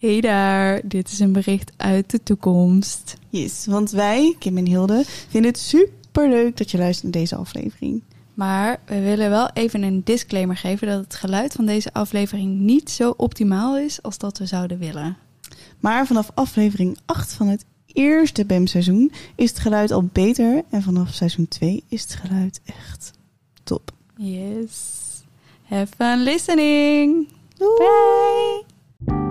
[0.00, 3.16] Hey daar, dit is een bericht uit de toekomst.
[3.28, 7.36] Yes, want wij, Kim en Hilde, vinden het super leuk dat je luistert naar deze
[7.36, 8.02] aflevering.
[8.34, 12.90] Maar we willen wel even een disclaimer geven dat het geluid van deze aflevering niet
[12.90, 15.16] zo optimaal is als dat we zouden willen.
[15.80, 20.62] Maar vanaf aflevering 8 van het eerste BEM-seizoen is het geluid al beter.
[20.70, 23.10] En vanaf seizoen 2 is het geluid echt
[23.62, 23.92] top.
[24.16, 24.74] Yes.
[25.62, 27.28] Have fun listening.
[27.56, 28.64] Doei!
[28.98, 29.29] Bye.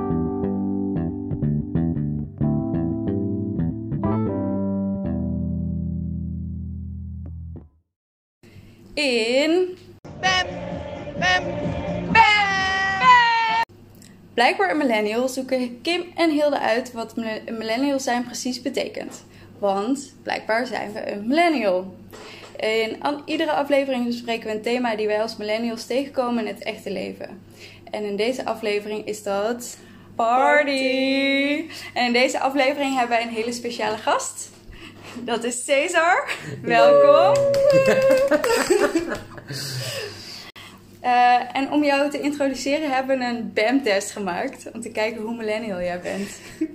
[9.00, 9.78] In.
[14.34, 19.26] Blijkbaar een millennial zoeken Kim en Hilde uit wat millennial zijn precies betekent.
[19.60, 21.96] Want blijkbaar zijn we een millennial.
[22.58, 26.92] In iedere aflevering bespreken we een thema die wij als millennials tegenkomen in het echte
[26.92, 27.42] leven.
[27.92, 29.78] En in deze aflevering is dat
[30.16, 31.70] party.
[31.94, 34.50] En in deze aflevering hebben wij een hele speciale gast.
[35.24, 36.30] Dat is Cesar.
[36.62, 37.44] Welkom.
[41.00, 44.72] Eh, en om jou te introduceren hebben we een BAM-test gemaakt.
[44.74, 46.30] Om te kijken hoe millennial jij bent.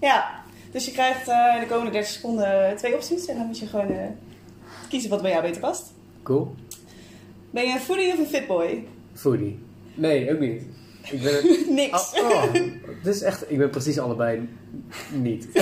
[0.00, 3.26] Ja, dus je krijgt eh, de komende 30 seconden twee opties.
[3.26, 4.06] En dan moet je gewoon eh,
[4.88, 5.92] kiezen wat bij jou beter past.
[6.22, 6.54] Cool.
[7.50, 8.84] Ben je een foodie of een fitboy?
[9.14, 9.58] Foodie.
[9.94, 10.62] Nee, ook niet.
[11.10, 11.44] Ik ben.
[11.74, 12.20] Niks.
[12.20, 12.52] Oh, oh,
[13.04, 13.50] dit is echt...
[13.50, 14.48] Ik ben precies allebei
[15.10, 15.46] niet.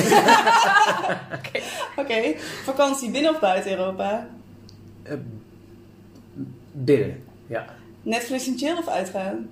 [2.01, 4.29] Oké, vakantie binnen of buiten Europa?
[5.03, 5.17] Eh,
[6.73, 7.23] binnen.
[7.47, 7.67] Ja.
[8.03, 9.48] Netflix en chill of uitgaan?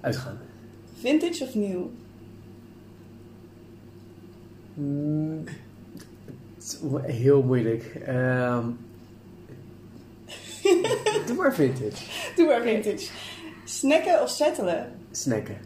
[0.00, 0.38] Uitgaan.
[1.00, 1.90] Vintage of nieuw?
[4.74, 5.44] Mm,
[7.02, 7.84] heel moeilijk.
[8.06, 8.66] Ehm
[11.26, 12.04] doe maar vintage.
[12.36, 13.08] Doe maar vintage.
[13.64, 14.92] Snacken of settelen?
[15.10, 15.56] Snacken.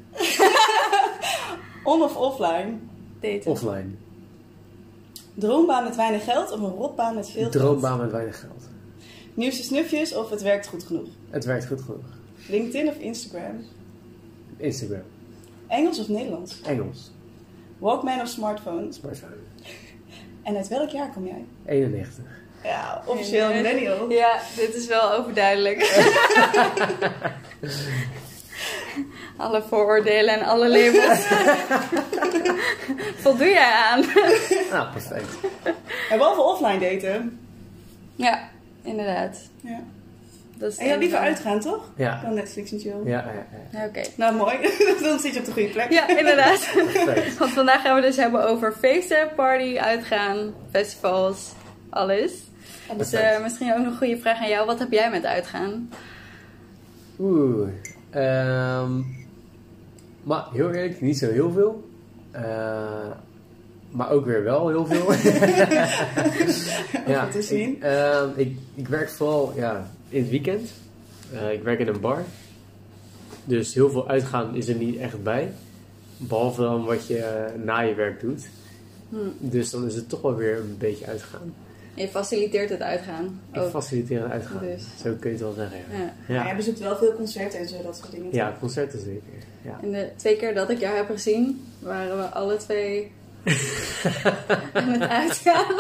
[1.88, 2.78] On of offline?
[3.20, 3.50] Daten.
[3.50, 3.90] Offline.
[5.34, 7.52] Droombaan met weinig geld of een rotbaan met veel geld?
[7.52, 8.68] Droombaan met weinig geld.
[9.34, 11.08] Nieuwste snufjes of het werkt goed genoeg?
[11.30, 12.04] Het werkt goed genoeg.
[12.48, 13.64] LinkedIn of Instagram?
[14.56, 15.02] Instagram.
[15.66, 16.60] Engels of Nederlands?
[16.60, 17.10] Engels.
[17.78, 18.92] Walkman of smartphone?
[18.92, 19.36] Smartphone.
[20.42, 21.44] En uit welk jaar kom jij?
[21.66, 22.24] 91.
[22.64, 24.10] Ja, officieel millennial.
[24.10, 25.78] Ja, dit is wel overduidelijk.
[29.36, 31.26] alle vooroordelen en alle labels.
[33.22, 34.04] Voldoe jij aan?
[34.72, 35.36] Nou, perfect.
[36.10, 37.38] En behalve offline daten.
[38.16, 38.48] ja,
[38.82, 39.38] inderdaad.
[39.60, 39.80] Ja.
[40.54, 41.90] Dat is En jij liever uitgaan, toch?
[41.96, 42.20] Ja.
[42.22, 42.96] Dan Netflix en chill.
[43.04, 43.78] Ja, ja, ja.
[43.80, 44.02] Ja, Oké.
[44.16, 44.58] Nou, mooi.
[45.02, 45.92] Dan zit je op de goede plek.
[45.92, 46.70] Ja, inderdaad.
[46.74, 47.38] Perfect.
[47.38, 51.52] Want vandaag gaan we dus hebben over feesten, party, uitgaan, festivals,
[51.90, 52.32] alles.
[52.96, 54.66] Dus eh, misschien ook nog een goede vraag aan jou.
[54.66, 55.90] Wat heb jij met uitgaan?
[57.18, 57.68] Oeh.
[58.10, 59.00] Ehm
[60.28, 61.88] maar heel eerlijk, niet zo heel veel.
[62.30, 63.10] Eh,
[63.90, 65.04] maar ook weer wel heel veel.
[67.22, 67.76] Goed te zien.
[67.76, 70.70] Ik, ehm, ik, ik werk vooral ja, in het weekend.
[71.32, 72.24] Eh, ik werk in een bar.
[73.44, 75.52] Dus heel veel uitgaan is er niet echt bij.
[76.16, 78.48] Behalve dan wat je eh, na je werk doet.
[79.08, 79.16] Hm.
[79.38, 81.54] Dus dan is het toch wel weer een beetje uitgaan.
[81.98, 83.40] Je faciliteert het uitgaan.
[83.52, 84.58] Ik faciliteer het uitgaan.
[84.62, 84.82] Dus.
[85.02, 85.78] Zo kun je het wel zeggen.
[85.90, 86.36] Ja, Ja.
[86.36, 88.28] Maar jij bezoekt wel veel concerten en zo, dat soort dingen.
[88.32, 89.46] ja concerten zeker.
[89.62, 89.78] Ja.
[89.82, 93.10] En de twee keer dat ik jou heb gezien, waren we alle twee
[94.72, 95.74] aan het uitgaan.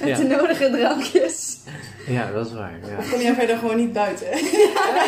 [0.00, 0.16] Met Ja.
[0.16, 1.58] de nodige drankjes.
[2.06, 2.78] ja, dat is waar.
[2.90, 2.98] Ja.
[2.98, 4.32] Of kom jij verder gewoon niet buiten?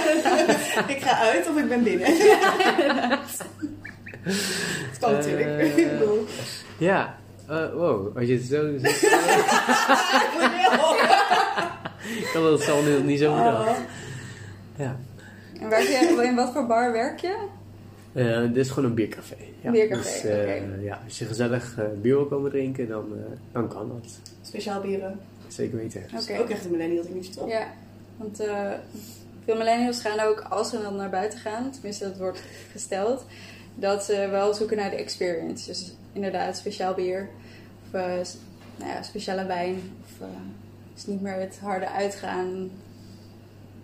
[0.95, 2.07] ik ga uit of ik ben binnen.
[4.89, 5.77] Het kan natuurlijk.
[5.77, 5.87] Eh,
[6.78, 7.18] Ja,
[7.48, 9.03] eh, wow, als je het zo zegt.
[12.19, 13.69] ik had het zelf niet, niet zo bedacht.
[13.69, 13.76] Oh.
[14.76, 14.97] Ja.
[15.60, 17.36] En werk je, in wat voor bar werk je?
[18.12, 19.36] Eh, dit is gewoon een biercafé.
[19.60, 19.70] Ja.
[19.70, 23.69] Biercafé, Dus, eh, ja, als je gezellig eh, bier wil komen drinken, dan, eh, dan
[23.69, 24.19] kan dat.
[24.42, 25.20] Speciaal bieren.
[25.48, 26.03] Zeker weten.
[26.12, 26.41] Dat is Oké.
[26.41, 27.48] ook echt een millennial dingetje, toch?
[27.48, 27.66] Ja,
[28.16, 28.70] want eh,
[29.44, 32.42] veel millennials gaan ook, als ze dan naar buiten gaan, tenminste dat wordt
[32.72, 33.25] gesteld,
[33.81, 35.66] dat ze wel zoeken naar de experience.
[35.66, 37.28] Dus inderdaad speciaal bier
[37.86, 38.03] of eh,
[38.77, 39.75] nou ja, speciale wijn.
[40.04, 40.27] Of uh,
[40.95, 42.71] dus niet meer het harde uitgaan,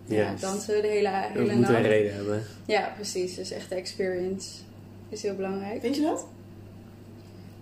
[0.05, 0.41] ja, Juist.
[0.43, 1.85] dansen de hele, We hele moeten een nacht.
[1.85, 2.43] reden hebben.
[2.67, 3.35] Ja, precies.
[3.35, 4.49] Dus echt de experience
[5.09, 5.81] is heel belangrijk.
[5.81, 6.27] Vind je dat?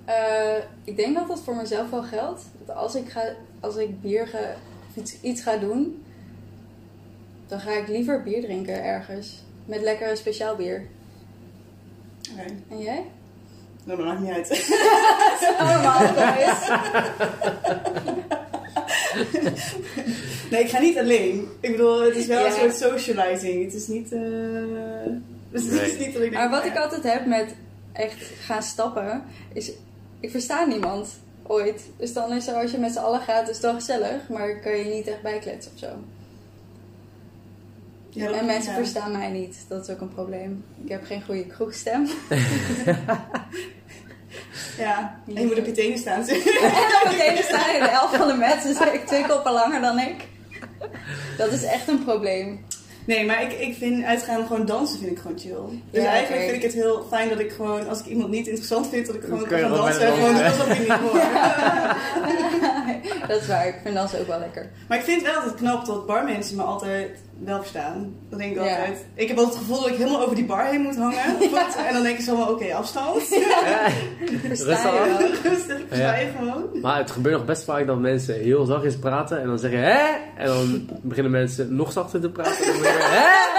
[0.05, 2.43] Eh, ik denk dat dat voor mezelf wel geldt.
[2.67, 3.23] Dat als ik, ga,
[3.61, 4.39] als ik bier ga,
[4.89, 6.03] of iets, iets ga doen,
[7.47, 9.43] dan ga ik liever bier drinken ergens.
[9.65, 10.87] Met lekker speciaal bier.
[12.69, 13.05] En jij?
[13.85, 14.49] Nou, dat maakt niet uit.
[15.59, 16.69] Allemaal boys.
[20.51, 21.49] Nee, ik ga niet alleen.
[21.61, 22.47] Ik bedoel, het is wel Ja.
[22.63, 23.65] een soort socializing.
[23.65, 24.13] Het is niet...
[24.13, 24.21] eh,
[25.51, 25.99] Dus het is Nee.
[25.99, 26.33] niet dat ik denk...
[26.33, 27.55] Maar wat ik altijd heb met
[27.93, 29.73] echt gaan stappen, is
[30.21, 31.09] ik versta niemand
[31.47, 31.83] ooit.
[31.97, 34.61] Dus dan is er, als je met z'n allen gaat, is het wel gezellig, maar
[34.61, 35.89] kan je niet echt bijkletsen of zo.
[38.15, 38.79] Ja, en mensen ja.
[38.79, 40.65] verstaan mij niet, dat is ook een probleem.
[40.85, 42.07] Ik heb geen goede kroegstem.
[44.79, 46.21] Ja, en je moet op je tenen staan.
[46.29, 49.81] en dan meteen staan in de elf van de met, dus ik twee koppen langer
[49.81, 50.29] dan ik.
[51.37, 52.65] Dat is echt een probleem.
[53.05, 55.79] Nee, maar ik, ik vind uitgaan gewoon dansen vind ik gewoon chill.
[55.91, 58.47] Dus Ja, eigenlijk vind ik het heel fijn dat ik gewoon, als ik iemand niet
[58.47, 60.07] interessant vind, dat ik gewoon kan dansen.
[60.07, 61.21] en Gewoon alsof ik niet hoor.
[63.29, 64.71] dat is waar, ik vind dansen ook wel lekker.
[64.89, 67.11] Maar ik vind wel dat het knap dat barmensen me altijd
[67.45, 68.15] wel verstaan.
[68.31, 68.71] Dat denk ik Ja.
[68.77, 69.05] altijd.
[69.15, 71.19] Ik heb altijd het gevoel dat ik helemaal over die bar heen moet hangen.
[71.89, 73.29] En dan denken ze allemaal, oké, afstand.
[73.29, 73.89] Ja.
[74.49, 75.43] Versta je Rustig.
[75.53, 76.65] Rustig, ik versta je gewoon.
[76.83, 80.01] Maar het gebeurt nog best vaak dat mensen heel zachtjes praten en dan zeggen hè?
[80.37, 82.65] En dan beginnen mensen nog zachter te praten.
[82.99, 83.51] Hè?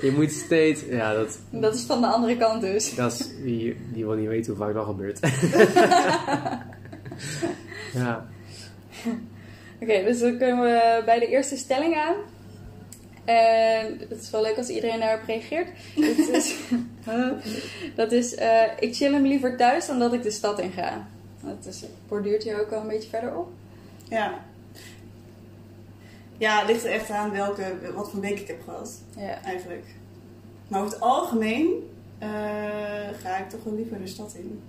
[0.00, 2.94] Je moet steeds, ja, dat, Dat is van de andere kant dus.
[2.94, 5.18] dat is, die, die wil niet weten hoe vaak dat gebeurt.
[8.02, 8.26] ja,
[9.80, 12.14] Oké, dus dan kunnen we bij de eerste stelling aan.
[13.24, 15.68] En het is wel leuk als iedereen daarop reageert.
[15.94, 16.54] Het is,
[17.96, 21.06] dat is, eh, ik chill hem liever thuis dan dat ik de stad in ga.
[21.40, 23.48] Dat is, borduurt hier ook al een beetje verder op.
[24.08, 24.44] Ja.
[26.38, 29.42] Ja, het ligt er echt aan welke, wat voor week ik heb gehad, Ja.
[29.42, 29.84] eigenlijk.
[30.68, 32.28] Maar over het algemeen eh,
[33.22, 34.60] ga ik toch wel liever de stad in.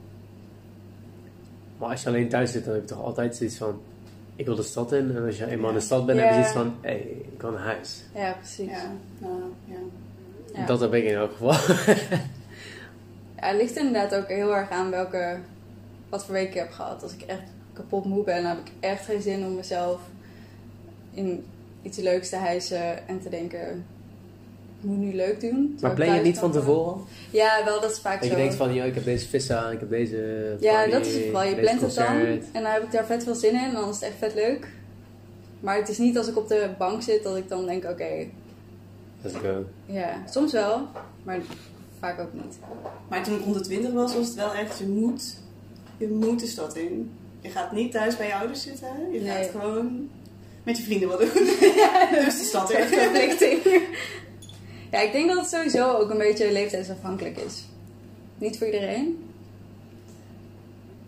[1.78, 3.82] maar als je alleen thuis zit, dan heb je toch altijd zoiets van,
[4.36, 5.16] ik wil de stad in.
[5.16, 6.26] En als je eenmaal in de stad bent, Ja.
[6.26, 7.00] heb je zoiets van, hé, hey,
[7.34, 8.04] ik wil naar huis.
[8.16, 8.70] ja, precies.
[8.70, 9.78] Ja, nou, ja.
[10.54, 10.66] Ja.
[10.66, 11.54] Dat heb ik in elk geval.
[13.42, 15.38] Ja, het ligt inderdaad ook heel erg aan welke,
[16.10, 17.04] wat voor week ik heb gehad.
[17.04, 17.42] Als ik echt
[17.74, 20.02] kapot moe ben, dan heb ik echt geen zin om mezelf
[21.12, 21.46] in
[21.82, 23.86] iets leuks te hijsen en te denken,
[24.82, 25.78] ik moet nu leuk doen.
[25.82, 27.02] Maar plan je het niet van tevoren?
[27.30, 28.36] Ja, wel, dat is vaak Dat zo.
[28.36, 31.06] je denkt van, joh, ik heb deze vis aan, ik heb deze ja, party, dat
[31.06, 31.44] is het vooral.
[31.44, 33.90] Je plant het dan en dan heb ik daar vet veel zin in en dan
[33.90, 34.68] is het echt vet leuk.
[35.60, 38.26] Maar het is niet als ik op de bank zit dat ik dan denk, oké,
[39.22, 39.66] Let's go.
[39.86, 40.88] ja, soms wel,
[41.24, 41.40] maar
[42.00, 42.58] vaak ook niet.
[43.10, 45.36] Maar toen ik 120 was, was het wel echt, je moet,
[45.98, 47.12] je moet de stad in.
[47.42, 48.88] Je gaat niet thuis bij je ouders zitten.
[49.12, 49.30] Je Nee.
[49.30, 50.10] gaat gewoon
[50.70, 51.30] met je vrienden wat doen.
[52.26, 53.60] dus de stad verplichting.
[54.92, 57.64] Ja, ik denk dat het sowieso ook een beetje leeftijdsafhankelijk is.
[58.38, 59.24] Niet voor iedereen.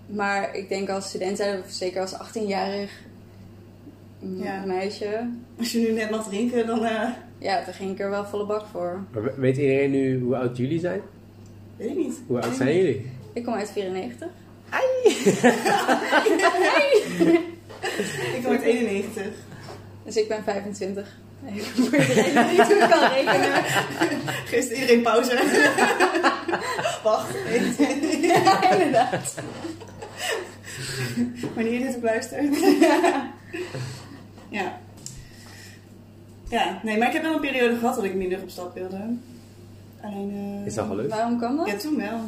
[0.06, 2.92] Maar ik denk als student zijn, of zeker als 18-jarig
[4.20, 4.64] m- Ja.
[4.66, 8.26] meisje, Als je nu net mag drinken, dan eh, ja, daar ging ik er wel
[8.26, 9.04] volle bak voor.
[9.12, 11.02] Maar weet iedereen nu hoe oud jullie zijn?
[11.78, 12.22] weet ik niet.
[12.28, 13.10] Hoe oud zijn jullie?
[13.34, 14.28] Ik kom uit 94.
[18.36, 19.24] Ik kom uit 91.
[20.06, 21.18] Dus ik ben 25.
[21.48, 23.64] Even voor iedereen die kan rekenen.
[24.52, 25.34] Geeft iedereen pauze.
[27.04, 28.22] Wacht, 21.
[28.22, 29.36] Ja, inderdaad.
[31.56, 32.58] Wanneer je dit op luistert.
[34.50, 34.80] ja.
[36.50, 38.98] Ja, nee, maar ik heb wel een periode gehad dat ik minder op stap wilde.
[40.02, 40.60] Alleen...
[40.62, 41.10] eh, Is dat wel leuk?
[41.10, 41.68] Waarom kan dat?
[41.68, 42.20] Ja, toen wel.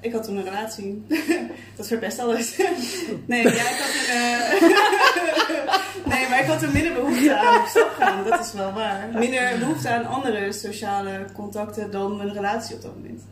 [0.00, 1.06] Ik had toen een relatie.
[1.76, 2.56] dat verpest alles.
[3.26, 4.14] nee, ja, ik had toen...
[4.14, 4.60] eh,
[6.14, 8.24] nee, maar ik had toen minder behoefte aan op stap gaan.
[8.24, 9.08] Dat is wel waar.
[9.12, 13.22] Minder behoefte aan andere sociale contacten dan mijn relatie op dat moment.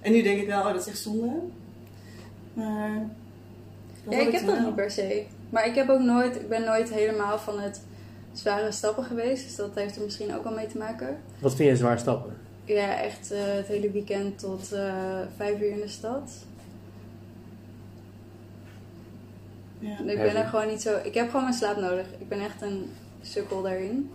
[0.00, 1.32] En nu denk ik wel, oh, dat is echt zonde.
[2.52, 3.08] Maar...
[4.08, 4.64] Ja, ik heb dat wel.
[4.64, 5.24] niet per se.
[5.50, 7.80] Maar ik heb ook nooit, ik ben nooit helemaal van het
[8.32, 9.44] zware stappen geweest.
[9.44, 11.16] Dus dat heeft er misschien ook wel mee te maken.
[11.38, 12.36] Wat vind je zwaar stappen?
[12.64, 16.30] Ja, echt eh, het hele weekend tot eh, vijf uur in de stad.
[19.78, 19.98] Ja.
[19.98, 20.98] Ik ben er gewoon niet zo...
[21.04, 22.06] Ik heb gewoon mijn slaap nodig.
[22.18, 22.90] Ik ben echt een
[23.22, 24.10] sukkel daarin.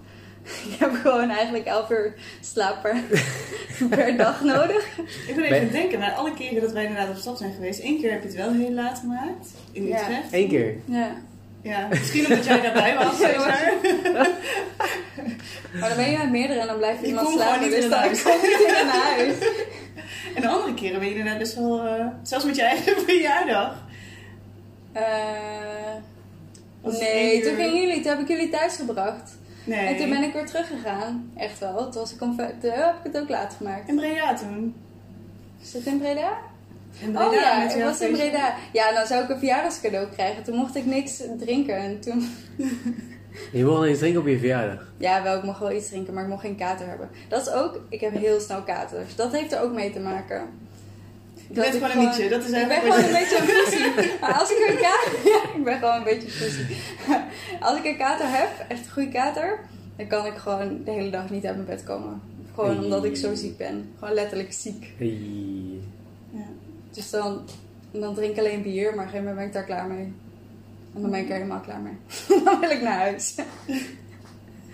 [0.72, 3.01] Ik heb gewoon eigenlijk elf uur slaap per,
[3.89, 4.98] per dag nodig.
[5.27, 7.54] Ik ben even aan het denken, maar alle keren dat wij inderdaad op stap zijn
[7.54, 9.48] geweest, één keer heb je het wel heel laat gemaakt.
[9.72, 10.01] In Ja.
[10.01, 10.34] Utrecht.
[10.34, 10.75] Eén keer.
[10.86, 11.16] Ja.
[11.68, 13.20] Ja, misschien omdat jij daarbij was.
[13.38, 14.30] Maar.
[15.80, 17.70] Maar dan ben je met meerdere en dan blijf je iemand slapen.
[17.70, 18.22] Dus dan huis.
[18.22, 19.36] kom je niet in huis.
[20.36, 23.86] En de andere keren ben je inderdaad best wel, eh, zelfs met je eigen verjaardag.
[26.82, 29.38] Het nee, toen gingen jullie, toen heb ik jullie thuis gebracht.
[29.64, 29.88] Nee.
[29.88, 31.32] En toen ben ik weer teruggegaan.
[31.38, 31.90] Echt wel.
[31.90, 33.88] Toen, was ik om, heb ik het ook laat gemaakt.
[33.88, 34.76] In Breda toen.
[35.62, 36.38] Is het in Breda?
[37.00, 38.12] Breda oh ja, jouw was in.
[38.12, 38.56] Breda.
[38.74, 40.44] Ja, dan zou ik een verjaardagscadeau krijgen.
[40.44, 41.75] Toen mocht ik niks drinken.
[41.75, 42.30] En toen...
[43.51, 44.92] Je wil eens drinken op je verjaardag.
[44.98, 47.10] Ja, wel, ik mocht wel iets drinken, maar ik mocht geen kater hebben.
[47.27, 47.80] Dat is ook...
[47.89, 49.16] Ik heb heel snel katers.
[49.16, 50.50] Dat heeft er ook mee te maken.
[51.34, 53.27] Je bent ik gewoon een nietje, dat is Ik ben eigenlijk gewoon een
[53.72, 54.20] beetje een.
[54.22, 55.12] Maar als ik een kater...
[55.32, 56.63] Ja, ik ben gewoon een beetje pussy.
[57.60, 59.60] Als ik een kater heb, echt een goede kater...
[59.96, 62.22] Dan kan ik gewoon de hele dag niet uit mijn bed komen.
[62.54, 63.94] Gewoon omdat ik zo ziek ben.
[64.00, 64.94] Gewoon letterlijk ziek.
[64.98, 65.20] Hey.
[66.32, 66.46] Ja.
[66.91, 67.41] Dus dan,
[67.91, 70.13] dan drink ik alleen bier, maar op een gegeven moment ben ik daar klaar mee.
[70.96, 71.94] En dan ben ik er helemaal klaar mee.
[72.46, 73.36] dan wil ik naar huis.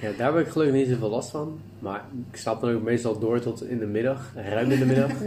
[0.01, 1.59] Ja, daar heb ik gelukkig niet zoveel last van.
[1.79, 5.11] Maar ik slaap dan ook meestal door tot in de middag, ruim in de middag.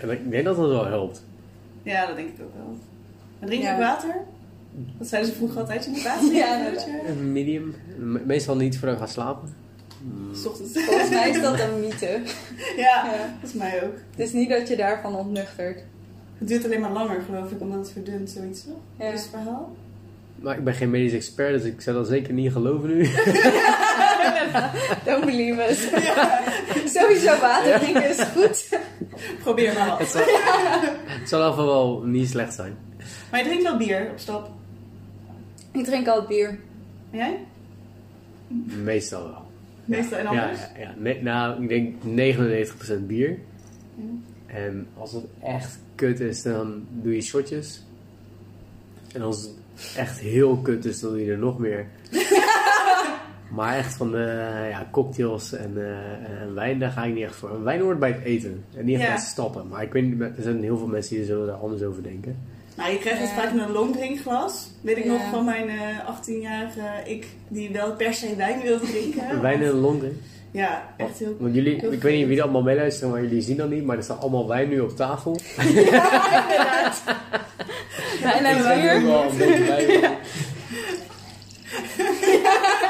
[0.00, 1.24] En ik denk dat dat wel helpt.
[1.82, 2.76] Ja, dat denk ik ook wel.
[3.38, 3.78] En drink je Ja.
[3.78, 4.16] water?
[4.98, 5.84] Dat zeiden ze vroeger altijd.
[5.84, 6.32] Je moet water.
[6.42, 6.72] Ja.
[7.06, 7.74] Een medium.
[7.98, 9.54] Me- Meestal niet voordat ik ga slapen.
[10.02, 10.34] Mm.
[10.34, 10.84] S ochtends.
[10.84, 12.20] Volgens mij is dat een mythe.
[12.76, 13.28] Ja, Ja.
[13.30, 13.94] volgens mij ook.
[14.10, 15.84] Het is niet dat je daarvan ontnuchtert.
[16.44, 18.76] Het duurt alleen maar langer, geloof ik, omdat het verdunt, zoiets toch?
[18.98, 19.04] Ja.
[19.04, 19.76] Dat is het verhaal.
[20.36, 23.02] Maar ik ben geen medisch expert, dus ik zou dat zeker niet geloven nu.
[25.04, 25.88] Don't believe us.
[27.00, 28.78] Sowieso water drinken is goed.
[29.44, 30.22] Probeer maar Het zal,
[31.06, 32.76] het zal wel niet slecht zijn.
[33.30, 34.50] Maar je drinkt wel bier op stap.
[35.72, 36.48] Ik drink altijd bier.
[37.10, 37.38] En jij?
[38.82, 39.42] Meestal wel.
[39.84, 40.60] Meestal en Ja, anders?
[40.60, 40.94] ja, ja.
[40.96, 41.94] Nee, nou, ik denk
[43.00, 43.38] 99% bier.
[44.46, 47.82] En als het echt kut is, dan doe je shotjes.
[49.14, 51.86] En als het echt heel kut is, dan doe je er nog meer.
[53.56, 57.34] maar echt van de ja, cocktails en, eh, en wijn, daar ga ik niet echt
[57.36, 57.62] voor.
[57.62, 59.08] Wijn hoort bij het eten en niet echt Ja.
[59.10, 59.68] bij het stappen.
[59.68, 62.36] Maar ik weet niet, er zijn heel veel mensen die zullen daar anders over denken.
[62.76, 63.34] Nou, je krijgt het Ja.
[63.36, 64.70] vaak in een longdrinkglas.
[64.80, 65.12] Weet ik Ja.
[65.12, 69.40] nog van mijn eh 18-jarige ik, die wel per se wijn wilde drinken.
[69.40, 70.20] Wijn in Londen.
[70.54, 71.36] Ja, echt heel...
[71.38, 73.84] Want jullie, Heel ik weet niet wie er allemaal meeluisteren, maar jullie zien dat niet.
[73.84, 75.40] Maar er staat allemaal wijn nu op tafel.
[75.68, 77.02] Inderdaad.
[78.22, 78.94] En Ik ben bier.
[78.96, 79.84] ook wel een beetje bij.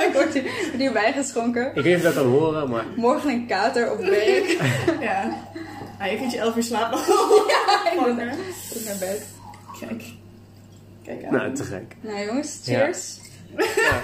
[0.06, 1.66] Ik word hier, word hierbij geschonken.
[1.68, 4.56] Ik weet niet of dat kan horen, maar Morgen een kater op werk.
[5.00, 5.38] Ja.
[5.98, 6.98] Ah, je kunt je 11 uur slapen.
[8.08, 8.36] inderdaad.
[8.72, 9.26] Goed naar bed.
[9.80, 10.02] Kijk.
[11.04, 11.32] Kijk aan.
[11.32, 11.96] nou, te gek.
[12.00, 13.18] Nou jongens, cheers.
[13.56, 14.00] Ja,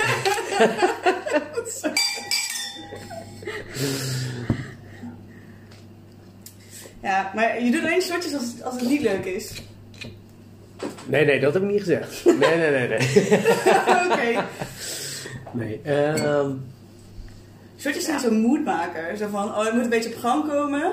[7.35, 9.63] maar je doet alleen shotjes als het, als het niet leuk is.
[11.07, 12.25] Nee, nee, dat heb ik niet gezegd.
[12.25, 12.99] Nee, nee, nee, nee.
[14.11, 14.45] Oké.
[15.53, 16.51] Nee, ehm,
[17.81, 19.17] Shotjes zijn zo'n moedmaker.
[19.17, 20.93] Zo van, oh, je moet een beetje op gang komen.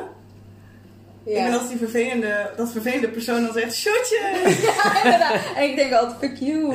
[1.23, 1.51] Ik ben Ja.
[1.51, 4.19] altijd die vervelende, dat vervelende persoon dan zegt, shotje!
[5.03, 5.39] Inderdaad.
[5.55, 6.73] En ik denk altijd, fuck you.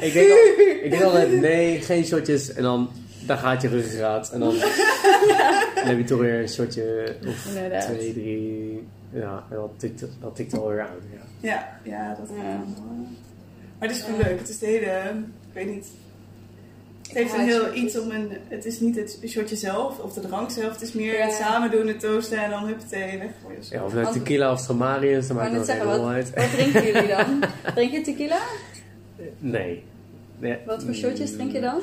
[0.00, 0.36] ik, denk al,
[0.84, 2.52] ik denk altijd, nee, geen shotjes.
[2.52, 2.90] En dan,
[3.26, 4.30] dan gaat je ruggengraat.
[4.32, 4.54] En dan,
[5.74, 7.82] dan heb je toch weer een shotje of Inderdaad.
[7.84, 8.86] twee, drie.
[9.12, 10.88] Ja, en dat tikt, dat tikt alweer aan.
[11.12, 11.48] Ja.
[11.50, 12.42] Ja, ja, dat Ja.
[13.78, 14.26] Maar het is wel Ja.
[14.26, 14.38] leuk.
[14.38, 15.00] Het is de hele,
[15.48, 15.86] ik weet niet.
[17.08, 20.20] Het heeft een heel iets om een, het is niet het shotje zelf of de
[20.20, 20.72] drank zelf.
[20.72, 21.24] Het is meer Ja.
[21.24, 23.58] het samen doen, het toasten en dan huppatee, weggooien.
[23.70, 26.34] ja, of nou tequila of Stramarius, dat Ik maakt rol wat, uit.
[26.34, 27.40] wat drinken jullie dan?
[27.74, 28.38] Drink je tequila?
[29.38, 29.82] Nee.
[30.38, 30.58] nee.
[30.66, 31.80] Wat voor shotjes drink je dan?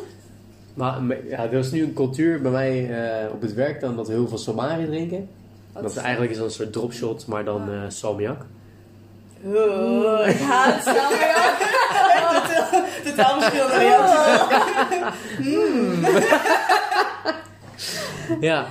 [0.74, 2.90] Maar ja, er is nu een cultuur bij mij
[3.24, 5.30] eh, op het werk dan dat we heel veel Somari drinken.
[5.74, 8.42] Wat Dat is eigenlijk is een soort dropshot, maar dan eh salmiak.
[9.44, 11.70] Oh, ik haat salmiak.
[13.04, 14.40] Totaal verschillende reacties.
[18.40, 18.66] Ja.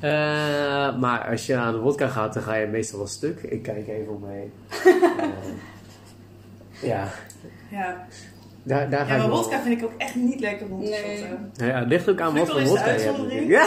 [0.00, 3.42] Eh, maar als je aan de wodka gaat, dan ga je meestal wel stuk.
[3.42, 4.52] Ik kijk even om me heen.
[6.82, 7.08] Ja,
[7.70, 8.06] Ja.
[8.66, 11.16] Daar, daar ga ja, maar wodka vind ik ook echt niet lekker om te Nee.
[11.18, 11.50] shotten.
[11.56, 13.48] Nou ja, het ligt ook aan wat voor wodka je hebt.
[13.48, 13.66] Ja.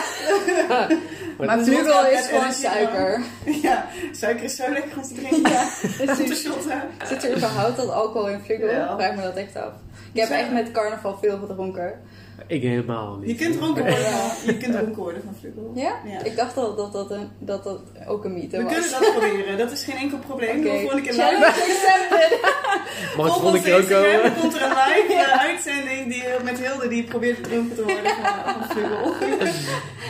[0.70, 1.94] maar Maar dat- is vlugel
[2.40, 3.22] gewoon suiker.
[3.68, 5.52] Ja, suiker is zo lekker om te drinken.
[5.52, 5.62] Ja,
[6.10, 6.82] Om te shotten.
[7.08, 8.70] zit er überhaupt al alcohol in vlugel?
[8.70, 8.96] Ja.
[8.98, 9.72] Vraag me dat echt af.
[10.14, 11.94] Ik heb echt met carnaval veel gedronken.
[12.48, 13.30] Ik helemaal niet.
[13.30, 14.10] Je kunt dronken worden, Ja.
[14.10, 15.72] van- je worden van vlugel.
[15.76, 15.94] Ja?
[16.06, 16.24] Ja.
[16.24, 18.74] Ik dacht al dat dat, een, dat, dat ook een mythe We was.
[18.74, 20.62] kunnen dat proberen, dat is geen enkel probleem.
[20.62, 21.40] De volgende keer live.
[23.18, 24.34] Mag ik Volg volgende keer ook komen?
[24.42, 28.54] komt er een live eh, uitzending die, met Hilde die probeert dronken te worden van,
[28.54, 29.14] van vlugel.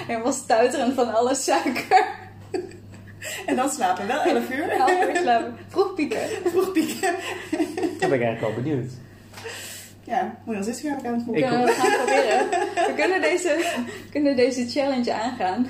[0.08, 2.06] Helemaal stuiterend van alle suiker.
[3.46, 4.78] En dan slapen, wel 11 uur.
[4.78, 5.58] Half uur slapen.
[5.68, 6.20] Vroeg pieken.
[6.46, 7.16] Vroeg pieken.
[8.00, 8.92] Dan ben ik eigenlijk wel benieuwd.
[10.10, 11.50] Ja, moet je ons Instagram-account Ik volgen.
[11.50, 12.50] Kunnen we gaan proberen.
[12.88, 13.66] We kunnen deze,
[14.12, 15.68] kunnen deze challenge aangaan.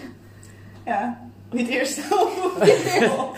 [0.86, 1.20] Ja,
[1.50, 2.64] wie het eerst op.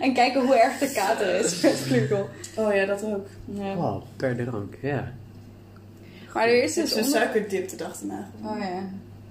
[0.00, 2.28] En kijken hoe erg de kater is met vlugel.
[2.56, 3.26] Oh ja, dat ook.
[3.44, 3.74] Ja.
[3.74, 5.12] Wow, per drank, ja.
[6.34, 7.20] Maar er is Het is dus een onder...
[7.20, 8.28] suikerdip de dag erna.
[8.44, 8.82] Oh ja,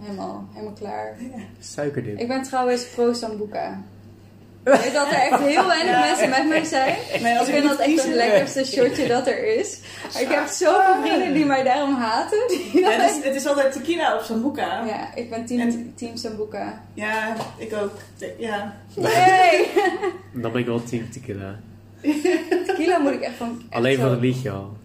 [0.01, 1.15] helemaal, helemaal klaar.
[1.59, 2.19] Suikerdip.
[2.19, 3.81] Ik ben trouwens pro Sambuca.
[4.63, 5.99] Dat er echt heel weinig Ja.
[5.99, 6.95] mensen met mij zijn.
[7.21, 9.79] Nee, ik vind dat echt het lekkerste shotje dat er is.
[10.13, 12.37] Maar ik heb zoveel vrienden die mij daarom haten.
[12.47, 14.65] Die Ja, het, is, het is altijd tequila of sambuca.
[14.65, 16.81] Ja, Ja, ik ben team, En- team Sambuca.
[17.57, 17.91] ik ook.
[18.37, 18.75] Ja.
[18.95, 19.67] Nee!
[20.41, 21.55] Dan ben ik wel team tequila.
[22.65, 23.61] Tequila moet ik echt van...
[23.69, 24.77] echt Alleen van het liedje al.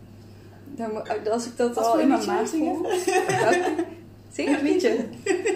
[0.65, 2.87] daar moet- Als ik dat Wat al in mijn maag voel.
[4.35, 4.97] Zing het liedje.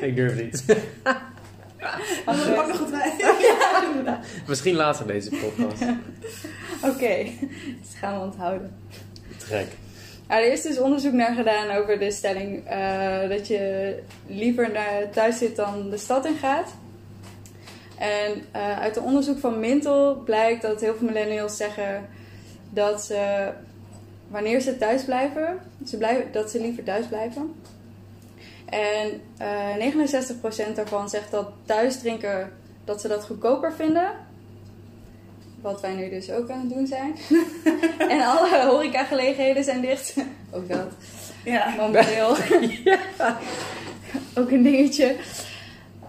[0.01, 0.65] Ik durf niet.
[2.55, 4.19] Pak nog wat wijn.
[4.47, 5.83] Misschien later deze podcast.
[6.95, 7.25] Oké,
[7.81, 8.77] dat gaan we onthouden.
[9.39, 9.67] Te gek.
[10.29, 13.95] Nou, er is dus onderzoek naar gedaan over de stelling eh, dat je
[14.27, 16.75] liever naar thuis zit dan de stad in gaat.
[17.99, 22.09] En eh, uit een onderzoek van Mintel blijkt dat heel veel millennials zeggen
[22.71, 23.51] dat ze,
[24.29, 27.55] wanneer ze thuis blijven, ze blijven dat ze liever thuis blijven.
[28.71, 29.77] En eh
[30.71, 32.53] 69% daarvan zegt dat thuis drinken,
[32.85, 34.11] dat ze dat goedkoper vinden.
[35.61, 37.17] Wat wij nu dus ook aan het doen zijn.
[38.15, 40.15] en alle horecagelegenheden zijn dicht.
[40.55, 40.93] ook dat.
[41.45, 41.75] Ja.
[41.77, 42.29] Momenteel.
[44.39, 45.17] ook een dingetje.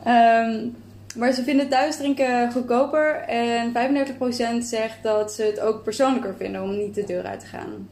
[0.04, 0.68] Ehm,
[1.16, 3.16] maar ze vinden thuis drinken goedkoper.
[3.16, 7.46] En 35% zegt dat ze het ook persoonlijker vinden om niet de deur uit te
[7.46, 7.90] gaan.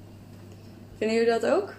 [0.98, 1.74] Vinden jullie dat ook?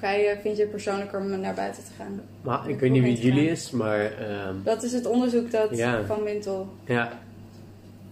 [0.00, 2.20] Je, vind je het persoonlijker om naar buiten te gaan?
[2.42, 6.22] Maar ik weet niet wie jullie is, maar ehm, Dat is het onderzoek dat van
[6.22, 6.68] Mintel.
[6.84, 7.12] ja.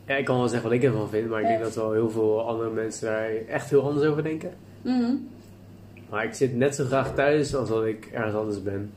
[0.06, 2.10] ja, ik kan wel zeggen wat ik ervan vind, maar ik denk dat wel heel
[2.10, 4.50] veel andere mensen daar echt heel anders over denken.
[4.82, 5.14] Mhm.
[6.10, 8.92] Maar ik zit net zo graag thuis als dat ik ergens anders ben.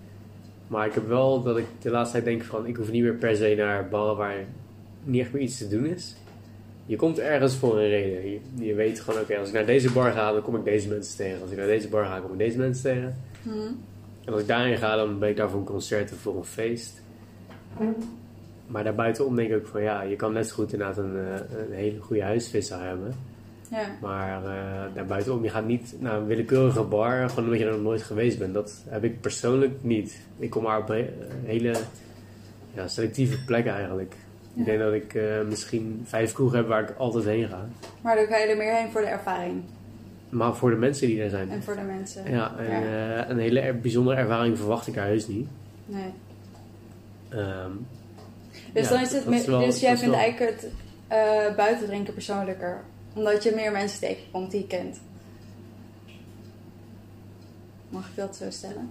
[0.67, 3.13] Maar ik heb wel dat ik de laatste tijd denk van, ik hoef niet meer
[3.13, 4.36] per se naar ballen waar
[5.03, 6.15] niet echt meer iets te doen is.
[6.89, 8.29] Je komt ergens voor een reden.
[8.31, 10.88] Je, je weet gewoon, oké, als ik naar deze bar ga, dan kom ik deze
[10.88, 11.41] mensen tegen.
[11.41, 13.15] Als ik naar deze bar ga, kom ik deze mensen tegen.
[13.43, 13.58] Mhm.
[14.25, 16.46] En als ik daarin ga, dan ben ik daar voor een concert of voor een
[16.46, 17.01] feest.
[18.67, 21.60] Maar daarbuitenom denk ik ook van, ja, je kan net zo goed inderdaad een, eh,
[21.67, 23.13] een hele goede huisvisser hebben.
[23.72, 23.86] Ja.
[24.01, 27.81] Maar eh daarbuitenom, je gaat niet naar een willekeurige bar, gewoon omdat je er nog
[27.81, 28.53] nooit geweest bent.
[28.53, 30.22] Dat heb ik persoonlijk niet.
[30.38, 31.74] Ik kom maar op he- hele
[32.74, 34.15] ja, selectieve plekken eigenlijk.
[34.53, 37.67] Ik denk dat ik eh, misschien vijf kroegen heb waar ik altijd heen ga.
[38.01, 39.63] Maar dan ga je er meer heen voor de ervaring.
[40.29, 41.49] Maar voor de mensen die daar zijn.
[41.51, 42.31] En voor de mensen.
[42.31, 45.47] Ja, en, eh, een hele er- bijzondere ervaring verwacht ik daar heus niet.
[45.85, 46.13] Nee.
[47.29, 47.71] Ehm,
[48.73, 50.71] Dus, Ja, dan is het is wel- dus jij vindt wel- eigenlijk het
[51.07, 52.81] eh buiten drinken persoonlijker.
[53.13, 54.99] Omdat je meer mensen tegenkomt die je kent.
[57.89, 58.89] Mag ik dat zo stellen?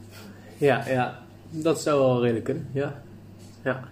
[0.57, 1.19] ja, ja,
[1.51, 2.69] dat zou wel redelijk kunnen.
[2.73, 3.03] Ja.
[3.65, 3.89] Ja.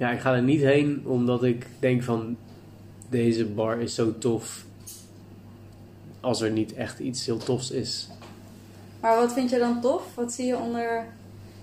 [0.00, 2.36] Ja, ik ga er niet heen omdat ik denk van
[3.08, 4.64] deze bar is zo tof.
[6.20, 8.08] Als er niet echt iets heel tofs is.
[9.00, 10.14] Maar wat vind je dan tof?
[10.14, 11.06] Wat zie je onder...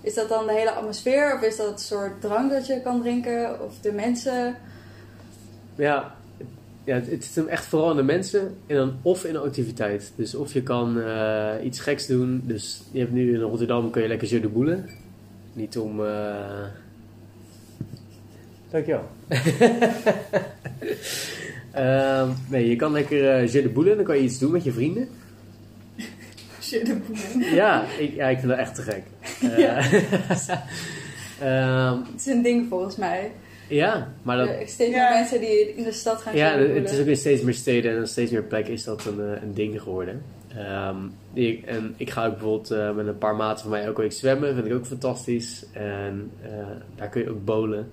[0.01, 1.35] Is dat dan de hele atmosfeer?
[1.35, 3.65] Of is dat het soort drank dat je kan drinken?
[3.65, 4.55] Of de mensen?
[5.75, 6.15] Ja,
[6.83, 9.39] ja het, het zit hem echt vooral in de mensen en dan of in de
[9.39, 10.11] activiteit.
[10.15, 12.41] Dus of je kan eh, iets geks doen.
[12.45, 14.83] Dus je hebt nu in Rotterdam kun je lekker jeu de boule.
[15.53, 16.05] Niet om...
[16.05, 16.85] eh
[18.71, 19.07] Dankjewel.
[21.71, 23.95] Ehm nee, je kan lekker eh jeu de boule.
[23.95, 25.07] Dan kan je iets doen met je vrienden.
[26.61, 26.99] Shit, de.
[27.53, 29.03] Ja, ik, ja, ik vind dat echt te gek.
[29.41, 29.79] Eh, Ja.
[31.39, 33.31] ehm, Het is een ding volgens mij.
[33.69, 35.09] ja, maar dat, Er steeds Ja.
[35.09, 37.97] meer mensen die in de stad gaan Ja, het is ook in steeds meer steden
[37.97, 40.21] en steeds meer plekken is dat een, eh, een ding geworden.
[40.55, 40.95] Ehm,
[41.33, 44.11] ik, en ik ga ook bijvoorbeeld eh, met een paar maten van mij elke week
[44.11, 45.65] zwemmen, vind ik ook fantastisch.
[45.73, 46.49] En eh,
[46.95, 47.89] daar kun je ook bowlen,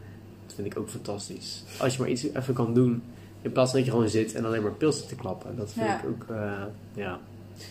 [0.55, 1.63] vind ik ook fantastisch.
[1.79, 3.03] Als je maar iets even kan doen,
[3.43, 5.57] in plaats van dat je gewoon zit en alleen maar pils zit te klappen.
[5.57, 5.99] Dat vind Ja.
[5.99, 6.63] ik ook, eh,
[6.95, 7.19] ja.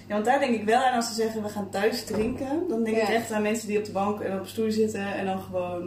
[0.08, 2.64] Ja, want daar denk ik wel aan als ze zeggen we gaan thuis drinken.
[2.70, 3.14] Dan denk ik Ja.
[3.14, 5.82] echt aan mensen die op de bank en op de stoel zitten en dan gewoon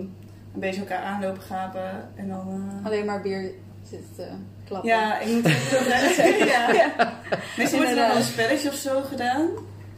[0.55, 2.09] een beetje elkaar aanlopen gapen.
[2.15, 2.71] En dan.
[2.81, 3.51] eh, Alleen maar bier
[3.91, 4.29] zitten te
[4.65, 4.89] klappen.
[4.91, 6.47] Ja, ik moet het zeggen.
[6.57, 6.73] ja.
[6.73, 7.21] Ja.
[7.57, 9.49] Meestal wordt er dan wel een spelletje of zo gedaan.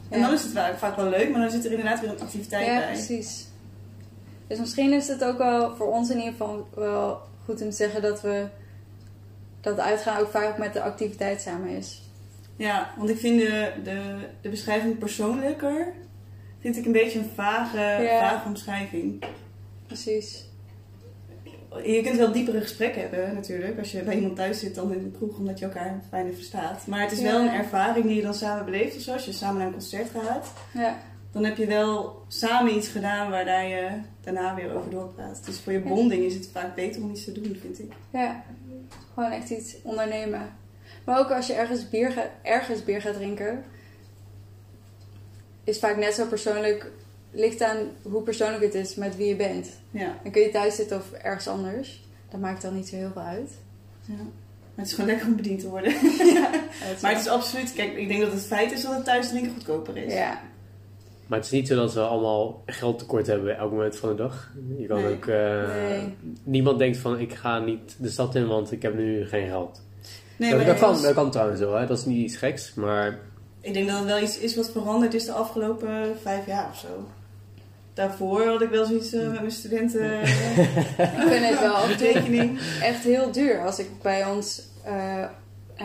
[0.08, 0.24] En Ja.
[0.26, 2.66] dan is het vaak, vaak wel leuk, maar dan zit er inderdaad weer een activiteit
[2.66, 2.86] Ja, bij.
[2.86, 3.46] precies.
[4.48, 7.76] Dus misschien is het ook wel voor ons in ieder geval wel goed om te
[7.76, 8.46] zeggen dat we
[9.60, 12.02] dat uitgaan ook vaak met de activiteit samen is.
[12.56, 15.86] Ja, want ik vind de, de, de beschrijving persoonlijker,
[16.60, 18.30] vind ik een beetje een vage, Ja.
[18.30, 19.24] vage omschrijving.
[19.86, 20.46] Precies.
[21.84, 24.98] Je kunt wel diepere gesprekken hebben natuurlijk, als je bij iemand thuis zit dan in
[24.98, 26.86] een kroeg, omdat je elkaar fijner verstaat.
[26.86, 29.12] Maar het is wel een ervaring die je dan samen beleeft of zo.
[29.12, 30.98] Als je samen naar een concert gaat, Ja,
[31.32, 33.88] dan heb je wel samen iets gedaan waar je
[34.32, 35.44] daarna weer over doorpraat.
[35.44, 35.88] Dus voor je Ja.
[35.88, 37.92] bonding is het vaak beter om iets te doen, vind ik.
[38.10, 38.44] ja.
[39.14, 40.52] Gewoon echt iets ondernemen.
[41.04, 43.64] Maar ook als je ergens bier, ga- ergens bier gaat drinken,
[45.64, 46.90] is vaak net zo persoonlijk,
[47.30, 49.68] ligt aan hoe persoonlijk het is met wie je bent.
[49.90, 50.18] Ja.
[50.22, 52.02] Dan kun je thuis zitten of ergens anders.
[52.28, 53.50] Dat maakt dan niet zo heel veel uit.
[54.04, 54.14] ja.
[54.14, 55.92] Maar het is gewoon lekker om bediend te worden.
[56.00, 59.28] Het Maar het is absoluut, kijk, ik denk dat het feit is dat het thuis
[59.28, 60.12] drinken goedkoper is.
[60.12, 60.40] Ja,
[61.28, 64.14] Maar het is niet zo dat we allemaal geld tekort hebben elk moment van de
[64.14, 64.50] dag.
[64.78, 65.14] Je kan Nee.
[65.14, 65.26] ook...
[65.26, 66.14] eh, Nee.
[66.42, 69.82] Niemand denkt van ik ga niet de stad in, want ik heb nu geen geld.
[70.36, 71.86] Nee, dat, maar dat, kan, dat kan trouwens wel, hè?
[71.86, 73.18] dat is niet iets geks, maar
[73.60, 76.78] Ik denk dat het wel iets is wat veranderd is de afgelopen vijf jaar of
[76.78, 77.08] zo.
[77.94, 80.20] daarvoor had ik wel zoiets eh, met mijn studenten
[81.16, 82.58] Ik vind het wel toe rekening.
[82.82, 83.64] echt heel duur.
[83.64, 85.24] Als ik bij ons, eh,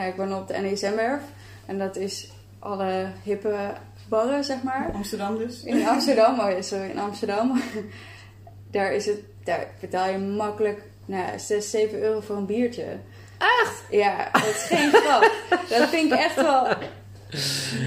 [0.08, 1.22] ik woon op de NESM-werf
[1.66, 3.56] en dat is alle hippe
[4.10, 4.92] barren, zeg maar.
[4.94, 5.64] Amsterdam dus.
[5.64, 7.62] In Amsterdam, oh ja, sorry, in Amsterdam.
[8.72, 12.86] Daar is het, daar betaal je makkelijk nou, ja, 6, 7 euro voor een biertje.
[13.38, 13.84] Echt?
[13.90, 15.32] Ja, dat is geen grap.
[15.70, 16.68] Dat vind ik echt wel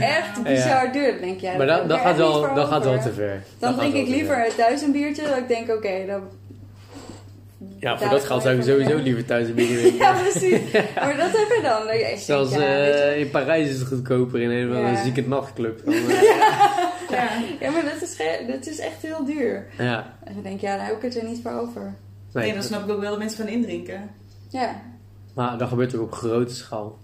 [0.01, 1.21] echt bizar duur.
[1.21, 3.43] Denk jij, maar dat dan, dan, heb ik gaat wel, dan gaat wel te ver.
[3.59, 4.45] Dan drink ik liever ver.
[4.45, 5.23] het thuis een biertje.
[5.23, 6.29] Dat ik denk, oké, dan...
[7.81, 9.95] Ja, voor dat geld zou ik je sowieso liever thuis een drinken.
[9.97, 10.73] Ja, precies.
[10.95, 11.87] Maar dat heb je dan.
[11.87, 12.65] Dat je Zelfs ja, je.
[12.67, 15.03] eh, in Parijs is het goedkoper in een Ja.
[15.03, 15.85] zieke nachtclub.
[15.85, 16.23] Dan, eh,
[17.11, 17.29] Ja.
[17.61, 18.17] Ja, maar dat is,
[18.47, 19.67] dat is echt heel duur.
[19.79, 20.17] ja.
[20.25, 21.95] En dan denk je, ja, daar heb ik het er niet voor over.
[22.33, 24.11] Nee, Nee, dan snap ik ook wel dat mensen gaan indrinken.
[24.49, 24.83] Ja,
[25.35, 26.99] Maar dat gebeurt ook op grote schaal.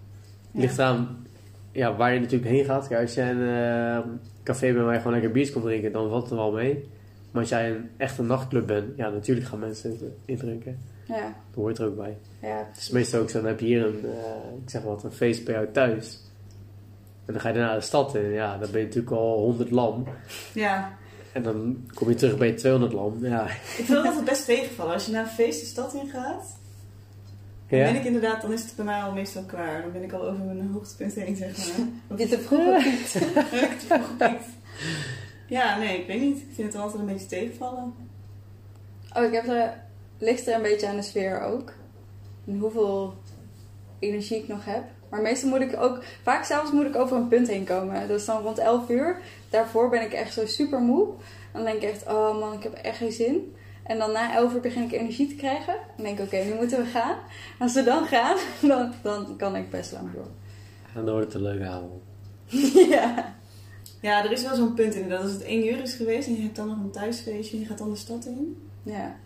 [0.51, 0.61] Ja.
[0.61, 1.27] Ligt aan
[1.73, 2.89] ja, waar je natuurlijk heen gaat.
[2.89, 3.49] Kijk, als jij een
[3.97, 3.99] eh,
[4.45, 6.89] café bent waar je gewoon lekker biertjes komt drinken, dan valt het er wel mee.
[7.33, 10.79] Maar als jij een echte nachtclub bent, ja, natuurlijk gaan mensen indrinken.
[11.07, 12.17] ja, Dat hoort er ook bij.
[12.41, 12.67] ja.
[12.73, 15.13] Het is meestal ook zo, dan heb je hier een, eh, ik zeg wat, een
[15.13, 16.21] feest bij jou thuis.
[17.27, 18.31] En dan ga je daarna de stad in.
[18.31, 20.05] Ja, dan ben je natuurlijk al 100 lam.
[20.55, 20.93] Ja.
[21.33, 23.17] En dan kom je terug bij 200 lam.
[23.25, 23.45] Ja.
[23.47, 24.93] Ik vind dat altijd best tegenvallen.
[24.93, 26.57] Als je naar een feest de stad in gaat,
[27.69, 27.85] dan Ja?
[27.87, 29.83] ben ik inderdaad, dan is het bij mij al meestal klaar.
[29.83, 31.87] Dan ben ik al over mijn hoogtepunt heen, zeg maar.
[32.09, 33.13] Heb je te vroeg gepiekt?
[33.51, 34.45] Heb ik te vroeg gepiekt.
[35.53, 36.39] Ja, nee, ik weet niet.
[36.39, 37.95] Ik vind het altijd een beetje tegenvallen.
[39.17, 39.75] Oh, ik heb er...
[40.19, 41.73] Ligt er een beetje aan de sfeer ook.
[42.47, 43.15] En hoeveel
[43.99, 44.83] energie ik nog heb.
[45.11, 46.03] Maar meestal moet ik ook...
[46.23, 48.09] Vaak s'avonds moet ik over een punt heen komen.
[48.09, 49.21] Dat is dan rond 11 uur.
[49.51, 51.09] Daarvoor ben ik echt zo super moe.
[51.53, 53.55] Dan denk ik echt, oh man, ik heb echt geen zin.
[53.83, 55.75] En dan na 11 uur begin ik energie te krijgen.
[55.97, 57.17] Dan denk ik, oké, nu moeten we gaan.
[57.59, 58.37] Als we dan gaan,
[58.69, 60.29] dan, dan kan ik best lang door.
[60.95, 62.03] En dan wordt het een leuke avond.
[62.97, 63.41] ja.
[64.03, 65.23] Ja, er is wel zo'n punt inderdaad.
[65.23, 67.69] Als het één uur is geweest en je hebt dan nog een thuisfeestje en je
[67.69, 68.69] gaat dan de stad in.
[68.83, 69.17] Ja.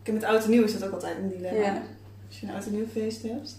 [0.00, 1.60] Ik heb met oud en nieuw is dat ook altijd een dilemma.
[1.60, 1.82] Ja.
[2.28, 3.56] Als je een oud en nieuw feest hebt.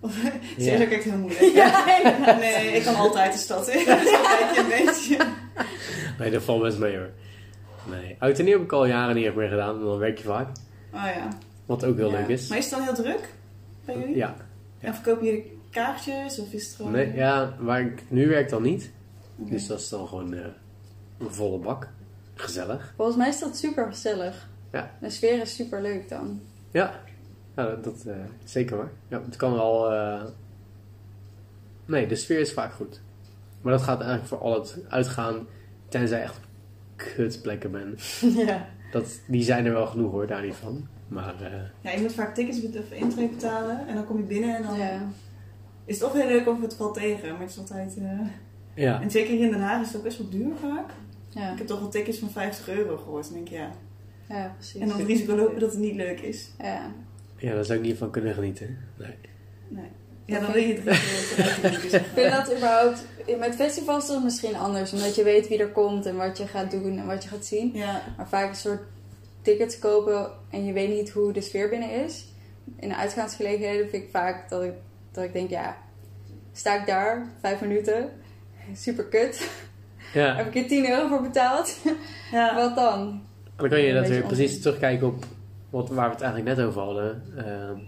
[0.00, 0.22] Of,
[0.56, 0.64] Ja.
[0.64, 1.54] Sergio kijkt heel moeilijk.
[1.54, 1.84] Ja,
[2.38, 3.84] Nee, ik kan altijd de stad in.
[3.84, 5.26] Dus dan kijk je een beetje.
[6.18, 7.10] Nee, dat valt best mee hoor.
[7.90, 9.74] Nee, oud en nieuw heb ik al jaren niet echt meer gedaan.
[9.78, 10.48] En dan werk je vaak.
[10.94, 11.28] Oh ja.
[11.66, 12.18] Wat ook heel Ja.
[12.18, 12.48] leuk is.
[12.48, 13.28] Maar is het dan heel druk
[13.84, 14.16] bij jullie?
[14.16, 14.36] Ja.
[14.80, 16.92] En verkopen jullie kaartjes of is het gewoon...
[16.92, 18.90] Nee, ja, waar ik nu werk dan niet.
[19.36, 20.44] Dus dat is dan gewoon eh,
[21.18, 21.88] een volle bak.
[22.34, 22.92] Gezellig.
[22.96, 24.48] Volgens mij is dat super gezellig.
[24.72, 24.90] Ja.
[25.00, 26.40] De sfeer is super leuk dan.
[26.70, 27.00] Ja,
[27.56, 28.90] ja dat, dat, eh, zeker hoor.
[29.08, 29.92] Ja, het kan wel...
[29.92, 30.22] eh,
[31.84, 33.00] Nee, de sfeer is vaak goed.
[33.60, 35.46] Maar dat gaat eigenlijk voor al het uitgaan,
[35.88, 36.40] tenzij echt
[36.96, 38.02] kutplekken bent.
[38.46, 38.68] ja.
[38.92, 40.86] Dat, die zijn er wel genoeg hoor, daar niet van.
[41.08, 41.34] Maar
[41.80, 44.78] Ja, je moet vaak tickets of intree betalen en dan kom je binnen en dan
[44.78, 45.02] Ja.
[45.84, 47.30] Is het of heel leuk of het valt tegen.
[47.32, 47.96] Maar het is altijd...
[47.96, 48.26] eh,
[48.74, 49.00] ja.
[49.00, 50.90] En zeker hier in Den Haag is het ook best wel duur vaak.
[51.28, 51.52] Ja.
[51.52, 53.24] Ik heb toch wel tickets van 50 euro gehoord.
[53.24, 53.70] Dan denk ik, ja.
[54.28, 54.80] ja, precies.
[54.80, 56.50] En dan het risico lopen dat het niet leuk is.
[56.58, 56.92] Ja.
[57.36, 58.78] ja, daar zou ik niet van kunnen genieten.
[58.98, 59.14] Nee.
[59.68, 59.90] Nee.
[60.24, 63.06] Ja, dan wil je het risico Ik vind dat überhaupt...
[63.38, 64.92] Met festivals is het misschien anders.
[64.92, 67.44] Omdat je weet wie er komt en wat je gaat doen en wat je gaat
[67.44, 67.70] zien.
[67.74, 68.82] Ja, Maar vaak een soort
[69.42, 72.26] tickets kopen en je weet niet hoe de sfeer binnen is.
[72.76, 74.72] In de uitgaansgelegenheden vind ik vaak dat ik,
[75.12, 75.76] dat ik denk, ja,
[76.52, 78.10] sta ik daar, vijf minuten,
[78.74, 79.50] super kut.
[80.14, 81.78] Ja, Heb ik er 10 euro voor betaald?
[82.32, 82.54] ja.
[82.60, 83.22] Wat dan?
[83.56, 84.60] dan kan je dat weer precies onzin.
[84.60, 85.24] terugkijken op
[85.70, 87.22] wat, waar we het eigenlijk net over hadden.
[87.36, 87.78] Ehm,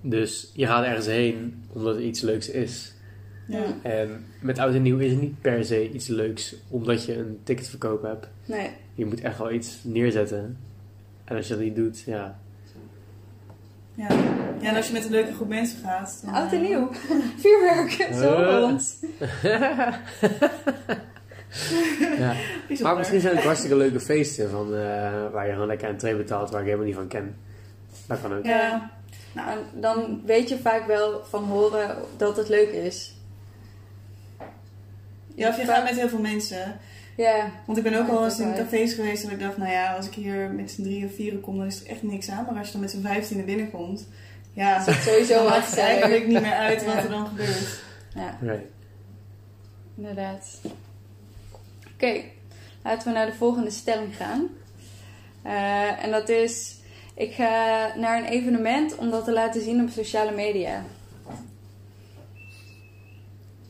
[0.00, 2.94] dus je gaat ergens heen omdat het iets leuks is.
[3.48, 3.64] ja.
[3.82, 7.40] En met oud en nieuw is het niet per se iets leuks omdat je een
[7.42, 8.28] ticket verkopen hebt.
[8.44, 8.70] Nee.
[8.94, 10.58] Je moet echt wel iets neerzetten.
[11.24, 12.38] En als je dat niet doet, ja.
[13.94, 14.06] Ja.
[14.60, 16.20] ja, en als je met een leuke groep mensen gaat.
[16.24, 16.90] Dan, Oud en eh, nieuw.
[17.42, 18.08] Vuurwerk.
[18.14, 18.58] Zo Eh.
[18.60, 18.94] rond.
[22.18, 22.34] ja.
[22.82, 26.16] Maar misschien zijn het hartstikke leuke feesten van, eh, waar je gewoon lekker een train
[26.16, 27.36] betaalt waar ik helemaal niet van ken.
[28.06, 28.44] Dat kan ook.
[28.44, 28.90] Ja.
[29.32, 33.14] Nou, dan weet je vaak wel van horen dat het leuk is.
[35.34, 36.78] ja, of je gaat met heel veel mensen.
[37.16, 37.50] Ja.
[37.66, 40.06] Want ik ben ook al eens in cafés geweest dat ik dacht, nou ja, als
[40.06, 42.44] ik hier met z'n drie of vieren kom, dan is er echt niks aan.
[42.44, 44.06] Maar als je dan met z'n vijftienen binnenkomt,
[44.52, 46.32] ja, Is het sowieso maakt het eigenlijk gezellig.
[46.32, 47.02] niet meer uit wat Ja.
[47.02, 47.80] er dan gebeurt.
[48.14, 48.38] Ja.
[48.40, 48.58] Nee.
[49.96, 50.60] Inderdaad.
[51.94, 52.20] Oké,
[52.84, 54.48] laten we naar de volgende stelling gaan.
[55.42, 56.76] Eh, en dat is:
[57.14, 57.46] ik ga
[57.96, 60.84] naar een evenement om dat te laten zien op sociale media.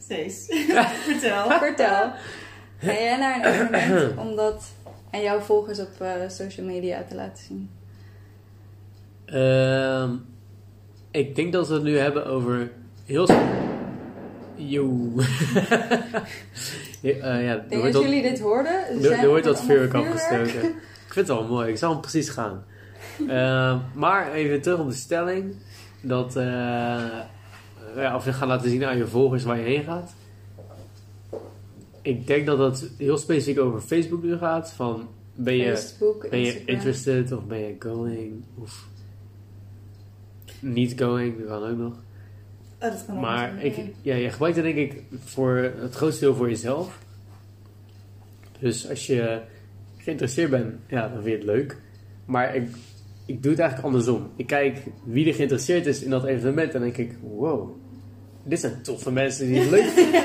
[0.03, 0.47] Steeds.
[1.07, 1.51] Vertel.
[1.51, 2.13] Vertel.
[2.83, 4.65] Ga jij naar een evenement om dat
[5.11, 7.71] aan jouw volgers op eh, social media te laten zien?
[9.25, 10.11] Ehm,
[11.11, 12.71] ik denk dat we het nu hebben over
[13.05, 13.29] heel.
[14.55, 15.13] Yo.
[17.03, 18.73] eh, ja, er Ik denk dat jullie dit hoorden.
[18.73, 20.69] Er, wordt allemaal vuurwerk afgestoken.
[21.07, 21.69] Ik vind het wel mooi.
[21.69, 22.65] Ik zal hem precies gaan.
[23.29, 25.55] Eh, maar even terug op de stelling.
[26.01, 26.45] Dat, eh,
[27.97, 30.15] ja, of je gaat laten zien aan je volgers waar je heen gaat.
[32.03, 34.73] Ik denk dat dat heel specifiek over Facebook nu gaat.
[34.73, 38.45] Van, ben je, Facebook, ben je interested of ben je going?
[38.59, 38.89] Of
[40.61, 41.93] niet going, dat kan ook nog.
[42.81, 46.35] Oh, dat kan Maar ik, ja, je gebruikt het denk ik voor het grootste deel
[46.35, 46.99] voor jezelf.
[48.59, 49.41] Dus als je
[49.97, 51.77] geïnteresseerd bent, ja, dan vind je het leuk.
[52.25, 52.69] Maar ik,
[53.27, 54.31] ik doe het eigenlijk andersom.
[54.37, 57.71] Ik kijk wie er geïnteresseerd is in dat evenement en dan denk ik, wow,
[58.43, 60.23] dit zijn toffe mensen die het leuk vinden.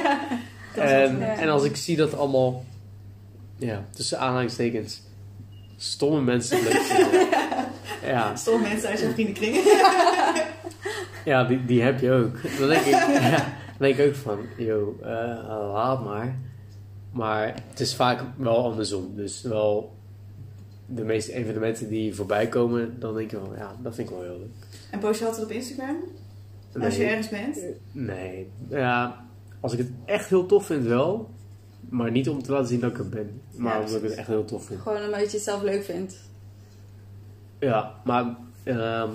[0.77, 2.63] En, wel- en als ik zie dat allemaal,
[3.57, 5.01] ja, tussen aanhalingstekens,
[5.77, 7.27] stomme mensen het leuk vinden.
[8.05, 9.55] Ja, Stom mensen uit zijn vriendenkring.
[11.25, 12.37] Ja, die, die heb je ook.
[12.59, 15.09] Dan denk ik, ja, dan denk ik ook van, yo, eh,
[15.73, 16.35] laat maar.
[17.11, 19.15] Maar het is vaak wel andersom.
[19.15, 19.95] Dus wel
[20.85, 24.23] de meeste evenementen die voorbij komen, dan denk je van, ja, dat vind ik wel
[24.23, 24.67] heel leuk.
[24.91, 25.95] En post je altijd op Instagram?
[26.81, 27.59] Als je ergens bent?
[27.91, 29.25] Nee, ja,
[29.59, 31.29] als ik het echt heel tof vind wel,
[31.89, 33.41] maar niet om te laten zien dat ik er ben.
[33.55, 34.81] Maar Ja, omdat ik het echt heel tof vind.
[34.81, 36.15] Gewoon omdat je het zelf leuk vindt.
[37.59, 39.09] Ja, maar ehm,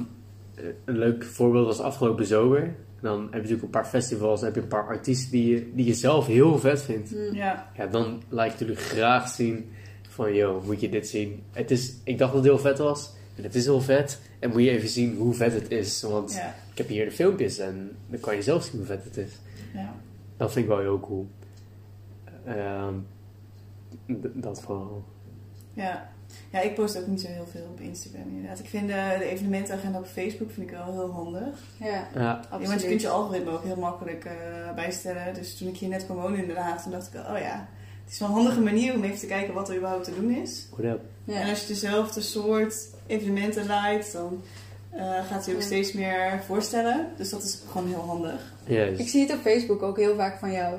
[0.85, 2.75] een leuk voorbeeld was afgelopen zomer.
[3.01, 5.71] Dan heb je natuurlijk een paar festivals, dan heb je een paar artiesten die je,
[5.75, 7.11] die je zelf heel vet vindt.
[7.11, 7.35] Hm.
[7.35, 7.71] Ja.
[7.77, 9.71] Ja, dan laat je natuurlijk graag zien
[10.09, 11.43] van, yo, moet je dit zien?
[11.51, 14.21] Het is, ik dacht dat het heel vet was, en het is heel vet.
[14.39, 16.55] En moet je even zien hoe vet het is, want Ja.
[16.73, 19.33] ik heb hier de filmpjes en dan kan je zelf zien hoe vet het is.
[19.75, 19.95] ja.
[20.43, 21.29] Dat vind ik wel heel cool.
[22.45, 22.95] Ehm,
[24.33, 25.05] dat vooral.
[25.73, 26.11] Ja.
[26.51, 28.59] ja, ik post ook niet zo heel veel op Instagram inderdaad.
[28.59, 31.59] Ik vind de, de evenementenagenda op Facebook vind ik wel heel handig.
[31.77, 32.69] Ja, Ja, Ja, absoluut.
[32.69, 35.35] want je kunt je algoritme ook heel makkelijk eh, bijstellen.
[35.35, 37.69] Dus toen ik hier net kwam wonen in Den Haag, toen dacht ik, oh ja,
[38.05, 40.31] het is wel een handige manier om even te kijken wat er überhaupt te doen
[40.31, 40.69] is.
[41.25, 41.41] Ja.
[41.41, 44.43] En als je dezelfde soort evenementen leidt, dan
[44.97, 45.67] eh, gaat hij ook Ja.
[45.67, 47.07] steeds meer voorstellen.
[47.17, 48.53] Dus dat is gewoon heel handig.
[48.99, 50.75] Ik zie het op Facebook ook heel vaak van jou.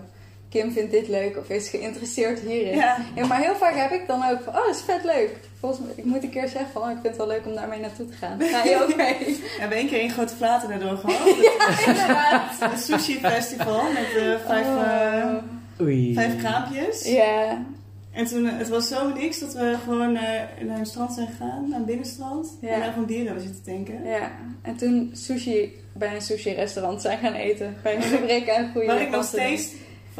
[0.50, 2.76] Kim vindt dit leuk of is geïnteresseerd hierin.
[2.76, 5.30] Ja, Ja, maar heel vaak heb ik dan ook van, oh, dat is vet leuk.
[5.60, 7.56] Volgens mij, ik moet een keer zeggen van, oh, ik vind het wel leuk om
[7.56, 8.42] daarmee naartoe te gaan.
[8.42, 9.18] Ga je ook mee?
[9.20, 11.28] we hebben één keer één grote flater erdoor gehad.
[11.88, 12.42] Inderdaad.
[12.60, 15.82] Het sushi festival met eh, vijf, eh, Oh.
[15.82, 16.14] Oei.
[16.14, 17.06] vijf kraampjes.
[17.06, 17.66] Ja,
[18.14, 21.28] En toen, eh, het was zo niks dat we gewoon eh, naar een strand zijn
[21.28, 22.58] gegaan, naar een binnenstrand.
[22.62, 22.70] Ja.
[22.70, 24.06] En daar gewoon bier hebben zitten tanken.
[24.06, 24.32] ja.
[24.62, 27.76] En toen sushi bij een sushi-restaurant zijn gaan eten.
[27.84, 29.72] Bij een gebrek aan goede Waar ik nog steeds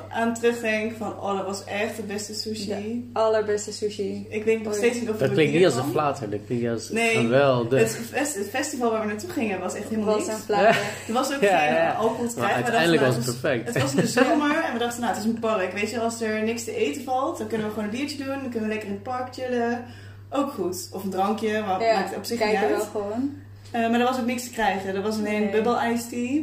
[0.10, 2.66] aan terugdenk van, oh dat was echt de beste sushi.
[3.14, 4.26] De allerbeste sushi.
[4.30, 6.70] Ik weet nog steeds niet of Dat het klinkt niet als een flater, dat klinkt
[6.70, 7.16] als Nee.
[7.16, 7.80] geweldig.
[7.80, 10.38] Het, fest- het festival waar we naartoe gingen was echt helemaal was niks.
[10.38, 10.82] een flater.
[11.08, 11.92] Er was ook Ja, geen ja.
[11.92, 12.56] alcohol te maar krijgen.
[12.72, 13.74] We uiteindelijk was dachten, het nou, perfect.
[13.74, 15.74] Het was in de zomer en we dachten, nou, het is een park.
[15.74, 18.28] Weet je, als er niks te eten valt, dan kunnen we gewoon een biertje doen.
[18.28, 19.86] Dan kunnen we lekker in het park chillen.
[20.30, 20.90] Ook goed.
[20.94, 22.76] Of een drankje, maar Ja, maakt op zich niet kijken uit.
[22.78, 23.32] wel gewoon.
[23.72, 24.96] Eh, maar er was ook niks te krijgen.
[24.96, 25.52] Er was alleen Nee.
[25.52, 26.42] bubble iced tea.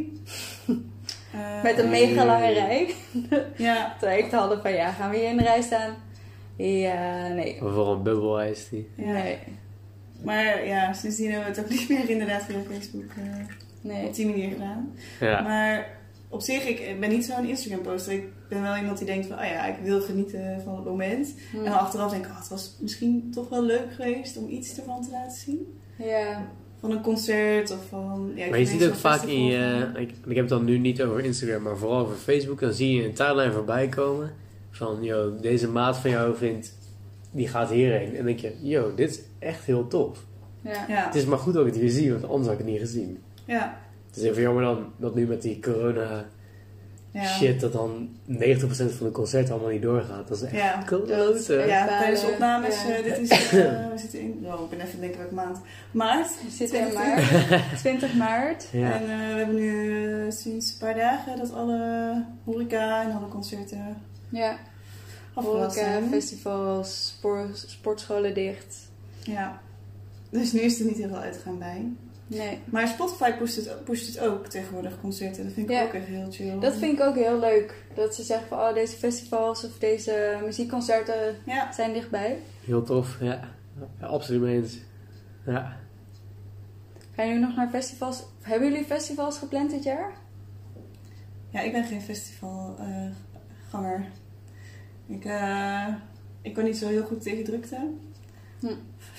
[1.32, 2.94] Eh, Met een mega lange rij.
[3.56, 5.94] Ja, Toen ik hadden van, ja, gaan we hier in de rij staan?
[6.56, 7.56] Ja, nee.
[7.58, 8.88] Voor een bubbel is die.
[8.96, 9.12] ja.
[9.12, 9.38] Nee.
[10.24, 13.44] Maar ja, sindsdien hebben we het ook niet meer inderdaad via Facebook eh,
[13.80, 14.06] Nee.
[14.06, 14.94] op die manier gedaan.
[15.20, 15.40] Ja.
[15.40, 15.88] Maar
[16.28, 18.12] op zich, ik ben niet zo'n Instagram poster.
[18.12, 21.34] Ik ben wel iemand die denkt van, oh ja, ik wil genieten van het moment.
[21.50, 21.56] Hm.
[21.58, 24.76] En dan achteraf denk ik, oh, het was misschien toch wel leuk geweest om iets
[24.78, 25.78] ervan te laten zien.
[25.98, 26.46] Ja.
[26.80, 28.32] Van een concert of van...
[28.34, 31.02] Ja, ik Maar je ziet ook vaak in je, ik heb het dan nu niet
[31.02, 34.32] over Instagram, maar vooral over Facebook, dan zie je een timeline voorbij komen
[34.70, 36.74] van, yo, deze maat van jou vindt,
[37.30, 38.08] die gaat hierheen.
[38.08, 40.18] En dan denk je, yo, dit is echt heel tof.
[40.62, 40.84] Ja.
[40.88, 42.68] Ja, Het is maar goed dat ik het weer zie, want anders had ik het
[42.68, 43.18] niet gezien.
[43.44, 46.28] ja, Het is even jammer dan dat nu met die corona
[47.12, 47.24] ja.
[47.24, 48.36] shit, dat dan 90%
[48.96, 50.28] van de concerten allemaal niet doorgaat.
[50.28, 50.82] Dat is echt Ja.
[50.86, 51.54] klote.
[51.66, 52.94] Ja, tijdens de opnames, Ja.
[52.94, 53.50] eh, dit is, eh,
[53.92, 55.58] we zitten in, oh, ik ben even denken welke maand.
[55.90, 56.28] Maart.
[56.44, 57.50] We zitten in 20.
[57.50, 57.78] maart.
[57.78, 58.66] 20 maart.
[58.72, 58.92] Ja.
[58.92, 63.96] En eh, we hebben nu sinds een paar dagen dat alle horeca en alle concerten
[64.28, 64.56] Ja.
[65.34, 66.08] Horeca, zijn.
[66.10, 68.76] festivals, spoor- sportscholen dicht.
[69.22, 69.60] Ja.
[70.30, 71.86] Dus nu is er niet heel veel uitgaan bij.
[72.32, 72.58] Nee.
[72.64, 75.44] Maar Spotify pusht het, pusht het ook tegenwoordig, concerten.
[75.44, 75.82] Dat vind ik Ja.
[75.84, 76.58] ook echt heel chill.
[76.60, 77.84] Dat vind ik ook heel leuk.
[77.94, 81.72] Dat ze zeggen van, oh, deze festivals of deze muziekconcerten Ja.
[81.72, 82.38] zijn dichtbij.
[82.64, 83.48] Heel tof, ja.
[84.00, 84.78] ja absoluut mee eens.
[85.46, 85.76] Ja.
[87.14, 88.22] Gaan jullie nog naar festivals?
[88.42, 90.12] Hebben jullie festivals gepland dit jaar?
[91.50, 94.06] ja, ik ben geen festivalganger.
[95.06, 95.86] ik, eh,
[96.42, 97.76] ik kan niet zo heel goed tegen drukte.
[98.60, 98.66] Hm.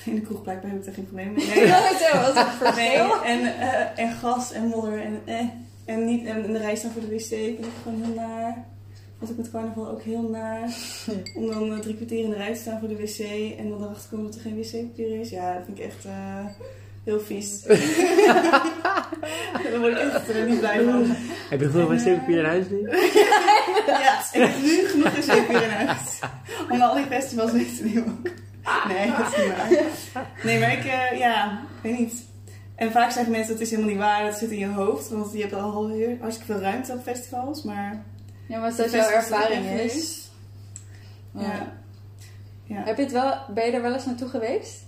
[0.06, 1.46] In de kroeg blijkbaar heb ik daar geen probleem mee.
[1.46, 3.22] Nee, zo was verschil.
[3.34, 5.46] en, eh, en gas en modder en eh.
[5.86, 8.66] En, niet, en in de rij staan voor de wc vind ik gewoon heel naar.
[9.18, 10.74] Vond ik met carnaval ook heel naar.
[11.38, 13.20] Om dan eh, drie kwartier in de rij te staan voor de wc
[13.58, 15.30] en dan erachter komen dat er geen wc-papier is.
[15.30, 16.46] Ja, dat vind ik echt eh,
[17.04, 17.62] heel vies.
[19.64, 21.06] Daar word ik echt eh, niet blij van.
[21.50, 22.90] Heb je eh, wc-papier in huis nu?
[23.86, 26.20] Ja, ik heb nu genoeg wc-papier in huis.
[26.70, 28.30] Om al die festivals mee te nemen ook.
[28.88, 29.56] Nee, dat is niet
[30.14, 30.28] waar.
[30.44, 32.24] Nee, maar ik, eh, ja, ik weet niet.
[32.76, 35.10] En vaak zeggen mensen dat is helemaal niet waar, dat zit in je hoofd.
[35.10, 37.64] Want je hebt al heel hartstikke veel ruimte op festivals.
[37.64, 38.04] Maar
[38.48, 39.96] Ja, maar dat jouw ervaring is.
[39.96, 40.30] is.
[41.32, 41.42] Ja.
[41.42, 41.80] ja.
[42.64, 44.86] Ja, Heb je het wel, ben je er wel eens naartoe geweest?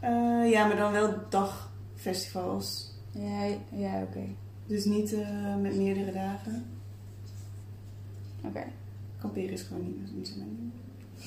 [0.00, 2.90] Eh, ja maar dan wel dagfestivals.
[3.10, 4.24] Ja, ja oké.
[4.66, 6.66] Dus niet eh, met meerdere dagen.
[8.44, 8.62] Oké.
[9.20, 10.72] Kamperen is gewoon niet, niet zo mijn ding.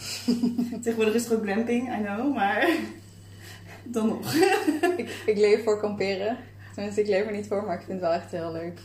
[0.81, 2.67] Tegenwoordig is er ook glamping, I know, maar
[3.83, 4.33] dan nog.
[4.97, 6.37] ik, ik leef voor kamperen.
[6.73, 8.79] Tenminste, ik leef er niet voor, maar ik vind het wel echt heel leuk.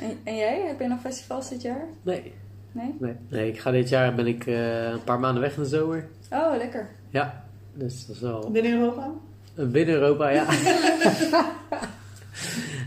[0.00, 0.60] En, en jij?
[0.66, 1.84] Heb je nog festivals dit jaar?
[2.02, 2.32] Nee.
[2.72, 2.94] Nee?
[2.98, 3.14] nee.
[3.28, 6.08] Nee, ik ga dit jaar ben ik eh, een paar maanden weg in de zomer.
[6.30, 6.88] Oh, lekker.
[7.10, 8.50] Ja, dus dat is wel...
[8.50, 9.10] Binnen Europa?
[9.54, 10.46] Binnen Europa, ja.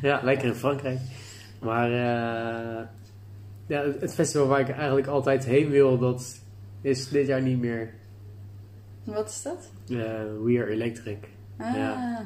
[0.02, 1.00] ja, lekker in Frankrijk.
[1.60, 2.86] Maar eh,
[3.68, 6.40] ja, het- het festival waar ik eigenlijk altijd heen wil, dat
[6.82, 7.94] is dit jaar niet meer.
[9.04, 9.72] Wat is dat?
[9.90, 9.96] Eh,
[10.44, 11.28] We Are Electric.
[11.58, 12.26] Ah, Ja.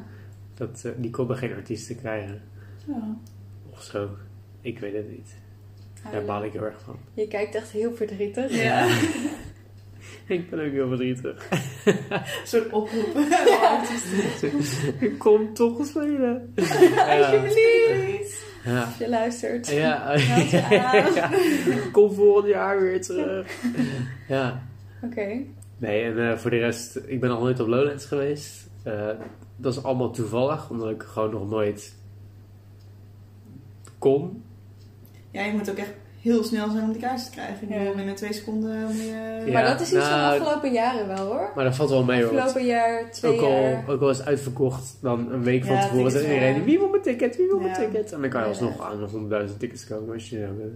[0.53, 2.41] Dat, eh, die konden geen artiesten krijgen.
[2.87, 3.17] Ja.
[3.69, 4.09] Of zo.
[4.61, 5.35] Ik weet het niet.
[5.93, 6.25] Daar huilen.
[6.25, 6.97] baal ik heel erg van.
[7.13, 8.51] Je kijkt echt heel verdrietig.
[8.63, 8.87] ja.
[10.27, 11.47] Ik ben ook heel verdrietig.
[12.43, 13.17] Soort oproep.
[14.99, 16.53] Ik kom toch spelen.
[16.55, 18.43] Alsjeblieft.
[18.63, 18.83] Ja.
[18.83, 19.67] Als je luistert.
[19.67, 20.17] Ja.
[21.91, 23.61] Kom volgend jaar weer terug.
[24.27, 24.67] Ja.
[25.01, 25.43] Oké.
[25.77, 28.69] Nee, en eh, voor de rest, ik ben nog nooit op Lowlands geweest.
[28.83, 29.09] Eh,
[29.55, 31.95] dat is allemaal toevallig, omdat ik gewoon nog nooit
[33.97, 34.43] kon.
[35.31, 35.93] Ja, je moet ook echt
[36.31, 37.61] heel snel zijn om die kaartjes te krijgen.
[37.61, 37.93] Ik bedoel, Ja.
[37.95, 39.41] binnen twee seconden moet je...
[39.45, 39.51] Ja.
[39.53, 41.51] Maar dat is iets van de nou, afgelopen jaren wel hoor.
[41.55, 42.31] Maar dat valt wel mee hoor.
[42.39, 43.83] Afgelopen jaar, twee Ook al, jaar.
[43.89, 46.63] ook al is het uitverkocht, dan een week van Ja, tevoren zegt iedereen, ja.
[46.63, 47.75] wie wil mijn ticket, wie wil mijn Ja.
[47.87, 48.11] ticket?
[48.13, 48.51] En dan kan je Ja.
[48.51, 49.05] alsnog aan de
[49.49, 50.71] 100.000 tickets komen als je dat wil.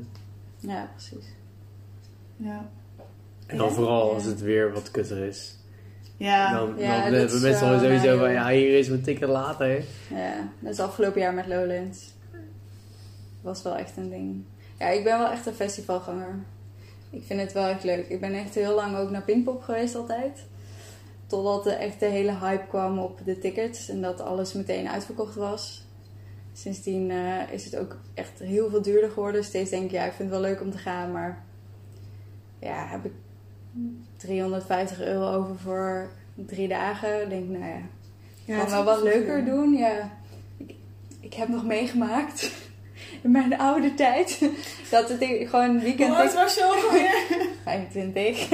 [0.72, 1.26] Ja, precies.
[2.36, 2.70] Ja.
[3.46, 3.74] En dan Ja.
[3.74, 4.14] vooral Ja.
[4.14, 5.58] als het weer wat kutter is.
[6.18, 6.54] Ja.
[6.58, 9.84] Dan, Ja, dan hebben mensen al sowieso naar, van, ja, hier is mijn ticket later.
[10.14, 12.14] Ja, dat is afgelopen jaar met Lowlands.
[13.42, 14.44] Was wel echt een ding.
[14.80, 16.39] Ja, ik ben wel echt een festivalganger.
[17.10, 18.08] Ik vind het wel echt leuk.
[18.08, 20.46] Ik ben echt heel lang ook naar Pinkpop geweest altijd.
[21.28, 25.36] Totdat er echt de hele hype kwam op de tickets en dat alles meteen uitverkocht
[25.36, 25.88] was.
[26.54, 29.44] Sindsdien eh, is het ook echt heel veel duurder geworden.
[29.44, 31.44] Steeds denk ik, ja, ik vind het wel leuk om te gaan, maar
[32.60, 33.13] ja, heb ik
[34.18, 37.22] 350 euro over voor drie dagen?
[37.22, 37.82] Ik denk, nou ja,
[38.46, 40.12] Ja, kan wel wat leuker doen, ja.
[40.58, 40.76] Ik,
[41.20, 42.52] ik heb nog meegemaakt
[43.24, 44.40] in mijn oude tijd
[44.92, 47.48] dat het gewoon weekend Hoe oud was je ook alweer?
[47.64, 48.50] 25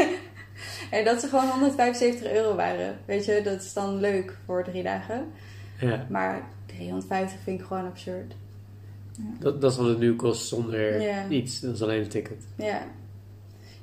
[0.91, 2.97] en dat ze gewoon 175 euro waren.
[3.06, 5.25] Weet je, dat is dan leuk voor drie dagen.
[5.80, 8.34] Ja, Maar 350 vind ik gewoon absurd.
[9.39, 11.28] dat, dat is wat het nu kost zonder Ja.
[11.30, 11.60] iets.
[11.60, 12.43] Dat is alleen een ticket.
[12.58, 12.82] Ja,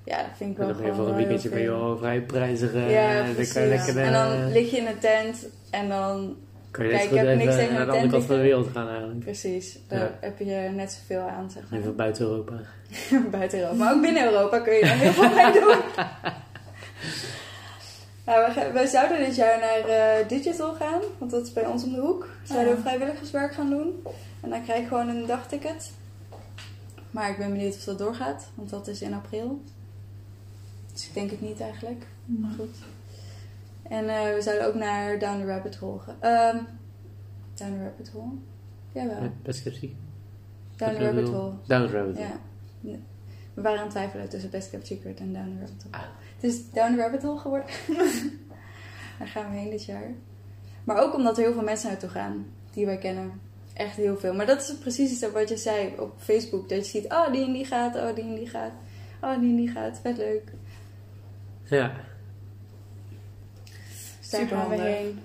[0.04, 1.70] ja dat vind ik En wel dan ben je gewoon voor een weekendje ben je
[1.70, 2.74] al vrij prijzig.
[2.74, 3.34] eh, Ja, dan
[3.68, 6.36] lekker, en eh, dan lig je in een tent en dan
[6.72, 8.68] kan je net Kijk, ik heb niks tegen naar de andere kant van de wereld
[8.72, 9.18] gaan eigenlijk.
[9.18, 10.16] precies, daar Ja.
[10.20, 11.78] heb je net zoveel aan, zeg maar.
[11.78, 12.54] Even buiten Europa.
[13.38, 13.76] Buiten Europa.
[13.76, 15.76] Maar ook binnen Europa kun je daar heel veel mee doen.
[18.26, 21.92] Nou, we, zouden dit jaar naar eh, Digital gaan, want dat is bij ons om
[21.92, 22.28] de hoek.
[22.42, 22.82] Zouden we Ah.
[22.84, 24.02] vrijwilligerswerk gaan doen.
[24.40, 25.90] En dan krijg je gewoon een dagticket.
[27.10, 29.62] Maar ik ben benieuwd of dat doorgaat, want dat is in april.
[30.92, 32.04] Dus ik denk het niet eigenlijk.
[32.24, 32.76] Maar goed.
[33.82, 36.16] En eh, we zouden ook naar Down the Rabbit Hole gaan.
[36.20, 36.56] Ehm,
[37.54, 38.32] Down the Rabbit Hole?
[38.92, 39.22] Jawel.
[39.22, 39.96] Ja, best kept secret.
[40.76, 41.52] Down the Rabbit Hole.
[41.66, 42.26] Down the rabbit hole.
[42.26, 42.40] Ja.
[42.80, 43.02] Nee.
[43.54, 45.96] We waren aan het twijfelen tussen Best Kept Secret en Down the Rabbit Hole.
[45.96, 46.10] Ah.
[46.34, 47.66] Het is Down the Rabbit Hole geworden.
[49.18, 50.10] Daar gaan we heen dit jaar.
[50.84, 53.40] Maar ook omdat er heel veel mensen naartoe gaan die wij kennen.
[53.72, 54.34] Echt heel veel.
[54.34, 56.68] Maar dat is precies wat je zei op Facebook.
[56.68, 58.72] Dat je ziet, oh die en die gaat, oh die en die gaat.
[59.20, 60.52] Oh die en die gaat, vet leuk.
[61.64, 61.92] Ja.
[64.38, 65.20] Daar gaan we heen.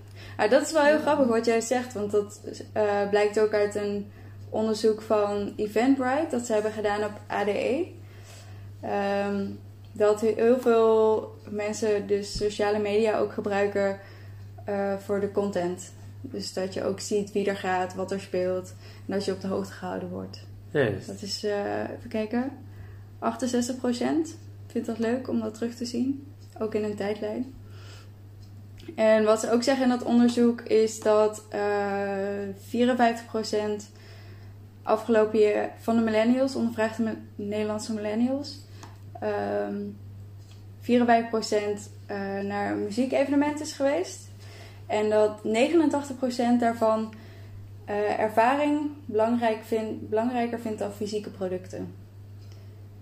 [0.49, 1.93] Dat is wel heel grappig wat jij zegt.
[1.93, 2.41] Want dat
[2.73, 4.11] eh, blijkt ook uit een
[4.49, 6.27] onderzoek van Eventbrite.
[6.29, 7.87] Dat ze hebben gedaan op ADE.
[8.81, 9.45] Ehm,
[9.91, 13.99] dat heel veel mensen dus sociale media ook gebruiken
[14.65, 15.91] eh, voor de content.
[16.21, 18.73] Dus dat je ook ziet wie er gaat, wat er speelt.
[19.05, 20.45] En dat je op de hoogte gehouden wordt.
[20.95, 22.51] Dus- Dat is, eh, even kijken,
[23.19, 24.37] 68%
[24.67, 26.27] vindt dat leuk om dat terug te zien.
[26.59, 27.53] Ook in een tijdlijn.
[28.95, 31.61] En wat ze ook zeggen in dat onderzoek is dat eh
[32.59, 33.91] 54%
[34.83, 38.59] afgelopen jaar van de millennials, ondervraagde Nederlandse millennials,
[39.19, 39.75] ehm
[40.81, 44.29] 54% eh, naar muziekevenement is geweest.
[44.85, 47.13] En dat 89% daarvan
[47.85, 49.59] eh, ervaring belangrijk
[49.99, 51.93] belangrijker vindt dan fysieke producten.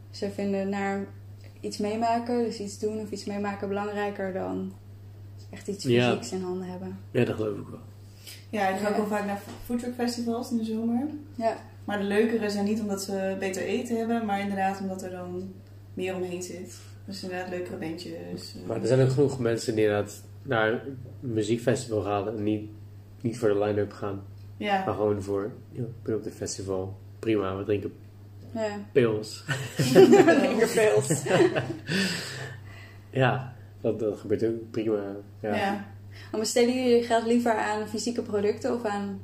[0.10, 1.06] Ze vinden naar
[1.60, 4.74] iets meemaken, dus iets doen of iets meemaken belangrijker dan
[5.56, 6.10] echt iets Ja.
[6.10, 6.98] fysieks in handen hebben.
[7.12, 7.80] Ja, dat geloof ik wel.
[8.50, 11.08] Ja, ik ga ook wel vaak naar foodtruck festivals in de zomer.
[11.36, 15.10] Ja, Maar de leukere zijn niet omdat ze beter eten hebben, maar inderdaad omdat er
[15.12, 15.54] dan
[15.94, 16.78] meer omheen zit.
[17.06, 18.56] Dus inderdaad leukere bandjes.
[18.68, 22.70] Maar er zijn ook genoeg mensen die inderdaad naar een muziekfestival gaan en niet,
[23.22, 24.22] niet voor de line-up gaan.
[24.58, 26.98] Ja, Maar gewoon voor, ja, ik ben op dit festival.
[27.20, 27.94] Prima, we drinken
[28.54, 28.80] ja.
[28.92, 29.44] pils.
[30.42, 31.24] Linkerpils.
[33.12, 33.55] Ja,
[33.86, 35.16] dat, dat gebeurt ook prima.
[35.40, 35.56] Ja.
[35.56, 35.88] ja.
[36.32, 39.20] Maar besteden jullie je geld liever aan fysieke producten of aan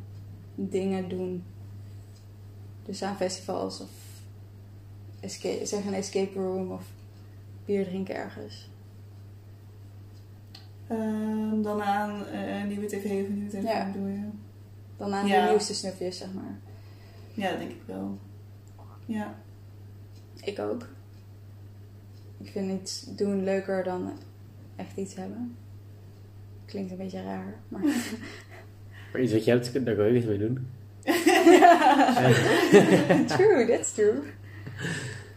[0.56, 1.44] dingen doen?
[2.86, 3.90] Dus aan festivals of
[5.20, 6.84] escape, zeg een escape room of
[7.66, 8.70] bier drinken ergens.
[10.88, 13.92] Ehm, dan aan eh, nieuwe tv of nieuwe tv Ja.
[13.92, 14.28] bedoel je?
[14.98, 15.44] Dan aan Ja.
[15.44, 16.60] de nieuwste snufjes, zeg maar.
[17.34, 18.18] Ja, dat denk ik wel.
[19.06, 19.36] Ja.
[20.44, 20.88] Ik ook.
[22.38, 24.12] Ik vind iets doen leuker dan
[24.82, 25.56] echt iets hebben.
[26.66, 27.82] Klinkt een beetje raar, maar...
[29.12, 30.68] Maar iets wat je hebt, daar kan je niks mee doen.
[33.38, 34.20] true, that's true.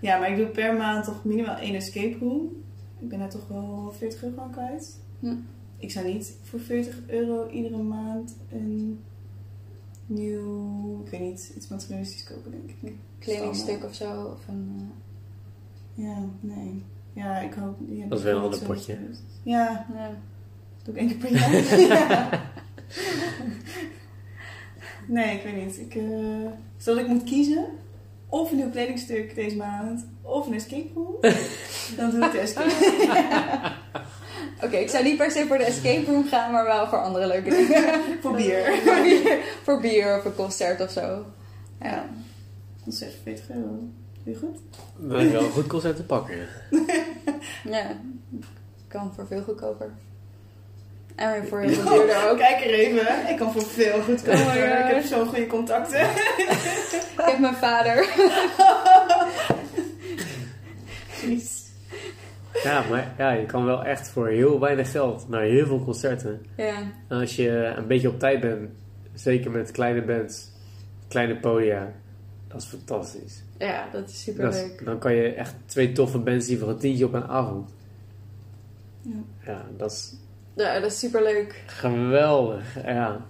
[0.01, 2.49] ja, maar ik doe per maand toch minimaal één escape room.
[2.99, 4.99] Ik ben daar toch wel 40 euro aan kwijt.
[5.21, 5.35] Hm.
[5.79, 9.01] Ik zou niet voor 40 euro iedere maand een
[10.07, 12.95] nieuw, ik weet niet, iets materialistisch kopen, denk ik.
[13.19, 14.25] Kledingstuk of zo.
[14.25, 14.91] Of een,
[15.95, 16.83] Ja, nee.
[17.15, 17.77] Ja, ik hoop...
[17.89, 18.99] Ja, Dat is wel een ik ander zo potje.
[19.09, 20.11] dat- Ja, eh, ja.
[20.83, 22.41] doe ik één keer per jaar.
[25.07, 25.79] Nee, ik weet niet.
[25.79, 26.05] Ik, eh
[26.77, 27.67] stel dat ik moet kiezen,
[28.29, 31.17] of een nieuw kledingstuk deze maand, of een escape room,
[31.97, 33.73] dan doe ik de escape room.
[34.65, 37.27] Oké, ik zou niet per se voor de escape room gaan, maar wel voor andere
[37.27, 38.01] leuke dingen.
[38.21, 38.75] Voor bier.
[38.85, 41.01] voor, bier, voor bier of een concert of zo.
[41.81, 41.89] Ja.
[41.89, 42.05] Ja.
[42.85, 43.79] Dat is 46 euro.
[44.25, 44.59] Je goed?
[45.01, 46.37] Je wel een goed concert te pakken.
[47.77, 47.97] ja,
[48.89, 49.91] kan voor veel goedkoper.
[51.15, 52.39] En weer voor heel veel duurder ook.
[52.47, 53.29] Kijk er even.
[53.29, 54.41] Ik kan voor veel goedkoper.
[54.41, 56.01] Oh ik heb zo'n goede contacten.
[57.25, 57.97] Ik heb mijn vader.
[62.63, 66.47] Ja, maar ja, je kan wel echt voor heel weinig geld naar heel veel concerten.
[66.57, 66.77] Ja,
[67.09, 68.71] En als je een beetje op tijd bent,
[69.13, 70.51] zeker met kleine bands,
[71.09, 71.93] kleine podia,
[72.49, 73.44] dat is fantastisch.
[73.65, 74.85] Ja dat is super Dat is- leuk.
[74.85, 77.71] dan kan je echt twee toffe bands zien voor een tientje op een avond.
[79.03, 79.13] Ja.
[79.47, 80.15] Ja, dat is
[80.55, 81.63] Ja, dat is super leuk.
[81.67, 82.75] geweldig.
[82.85, 83.21] Ja,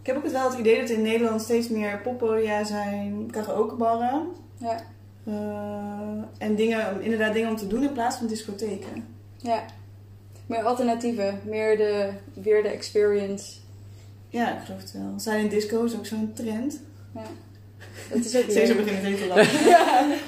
[0.00, 4.26] Ik heb ook het wel het idee dat in Nederland steeds meer poppodia zijn, karaokebarren.
[4.56, 4.80] Ja,
[5.24, 9.04] eh, en dingen, inderdaad dingen om te doen in plaats van discotheken.
[9.36, 9.64] ja.
[10.46, 13.56] Meer alternatieven, meer de, weer de experience.
[14.28, 15.12] Ja, ik geloof het wel.
[15.16, 16.80] Zijn in disco is ook zo'n trend.
[17.14, 17.22] Ja.
[18.08, 18.76] Dat is ook leuk.
[18.76, 19.68] begint het te lachen.
[19.68, 20.18] Ja.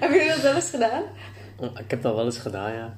[0.00, 1.02] Hebben jullie dat wel eens gedaan?
[1.60, 2.96] ik heb dat wel eens gedaan, ja.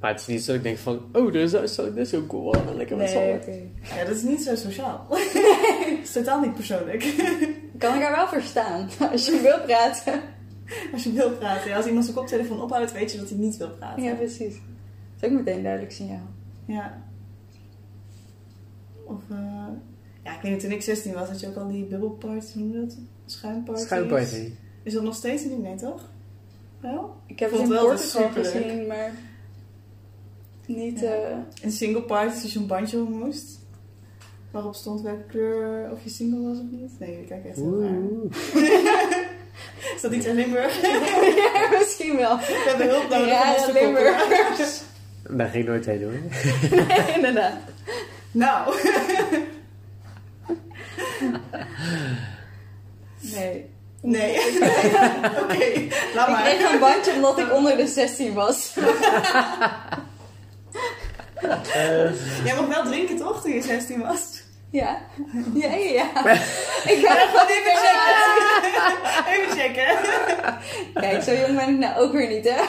[0.00, 2.10] Maar het is niet zo dat ik denk van, oh, dit is, zo, dit is
[2.10, 2.76] zo cool, man.
[2.76, 3.40] lekker met z'n allen.
[3.82, 5.06] Ja, dat is niet zo sociaal.
[5.10, 7.04] Het is totaal niet persoonlijk.
[7.04, 8.88] Ik kan elkaar wel verstaan.
[9.12, 10.20] Als je wil praten.
[10.92, 11.70] Als je wil praten.
[11.70, 14.02] Ja, als iemand zijn koptelefoon ophoudt, weet je dat hij niet wil praten.
[14.02, 14.54] Ja, precies.
[14.54, 14.60] Dat
[15.20, 16.28] is ook meteen een duidelijk signaal.
[16.64, 17.02] Ja.
[19.04, 19.66] Of, eh,
[20.28, 22.62] ja, ik weet niet, toen ik 16 was, had je ook al die bubbelparties, hoe
[22.62, 22.96] noem je dat?
[23.26, 23.84] Schuimparties.
[23.86, 24.50] Schuimparty.
[24.82, 25.62] Is dat nog steeds een ding?
[25.62, 26.10] Nee, toch?
[26.80, 27.16] Wel?
[27.26, 29.12] Ik heb het in wel Portugal gezien, maar
[30.66, 31.00] niet...
[31.00, 31.06] Ja.
[31.12, 33.58] eh, En single parties, als je een bandje om moest.
[34.50, 36.92] Waarop stond welke kleur, of je single was of niet.
[36.98, 37.98] Nee, ik kijk echt heel raar.
[39.94, 40.80] Is dat iets in Limburg?
[41.36, 42.36] ja, misschien wel.
[42.36, 44.18] We hebben hulp nodig Ja, ons te Limburg.
[44.18, 45.36] koppelen.
[45.38, 46.12] Daar ging nooit heen hoor.
[46.86, 47.54] Nee, inderdaad.
[48.30, 48.74] Nou,
[53.34, 53.70] Nee.
[54.02, 54.36] nee.
[55.42, 56.42] Oké, laat Ik maar.
[56.42, 58.74] kreeg een bandje omdat ik onder de 16 was.
[62.44, 64.42] Jij mag wel drinken toch, toen je 16 was?
[64.70, 64.98] Ja.
[65.54, 66.04] Ja, ja, ja.
[66.92, 69.32] Ik ga er gewoon Even checken.
[69.32, 69.96] Even checken.
[70.94, 72.60] Kijk, zo jong ben ik nou ook weer niet, hè?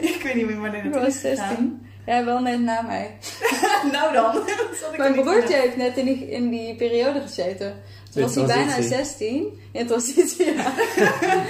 [0.00, 1.48] Ik weet niet meer wanneer Ik het was is gegaan.
[1.48, 1.89] 16.
[2.06, 3.16] Ja, wel net na mij.
[3.92, 4.36] Nou dan.
[4.92, 7.82] Ik Mijn er niet broertje heeft net in die, in die periode gezeten.
[8.12, 8.96] Toen was hij bijna transitie.
[8.96, 9.60] 16.
[9.72, 10.52] In transitie, ja.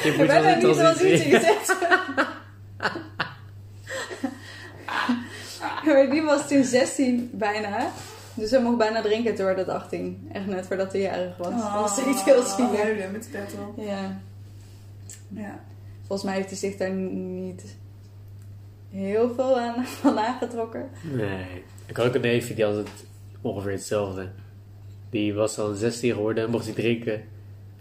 [0.02, 1.38] Je Ik moet wel in niet transitie transitie.
[1.38, 1.76] gezet.
[5.84, 7.90] Maar die was toen 16 bijna.
[8.34, 10.28] Dus hij mocht bijna drinken toen werd het 18.
[10.32, 11.48] Echt net voordat hij jarig was.
[11.48, 12.76] Oh, dat was echt heel zielig.
[12.82, 13.84] huilen met de pet op.
[13.84, 14.20] Ja.
[15.28, 15.60] Ja.
[16.06, 17.62] Volgens mij heeft hij zich daar niet
[18.90, 20.88] heel veel aan, van aangetrokken.
[21.12, 21.62] Nee.
[21.86, 23.04] Ik had ook een neefje die had het
[23.40, 24.28] ongeveer hetzelfde.
[25.10, 27.22] Die was dan 16 geworden en mocht hij drinken.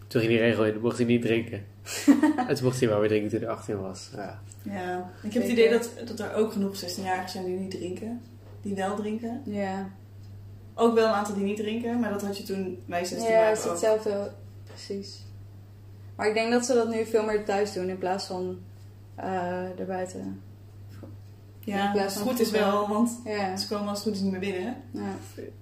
[0.08, 1.66] Toen ging hij regel in, mocht hij niet drinken.
[2.48, 4.10] en toen mocht hij maar weer drinken toen hij 18 was.
[4.16, 4.42] Ja.
[4.62, 5.12] ja.
[5.24, 8.22] Ik heb het idee dat, dat er ook genoeg 16-jarigen zijn die niet drinken.
[8.62, 9.42] Die wel drinken.
[9.46, 9.90] Ja,
[10.74, 13.36] Ook wel een aantal die niet drinken, maar dat had je toen wij 16 ja
[13.36, 13.72] waren het is ook.
[13.72, 14.32] hetzelfde.
[14.64, 15.24] Precies.
[16.16, 18.60] Maar ik denk dat ze dat nu veel meer thuis doen in plaats van
[19.16, 20.42] eh erbuiten.
[21.76, 24.22] Ja, als het van goed is wel, want Ja, ze komen als het goed is
[24.22, 24.76] niet meer binnen.
[24.92, 25.16] ja.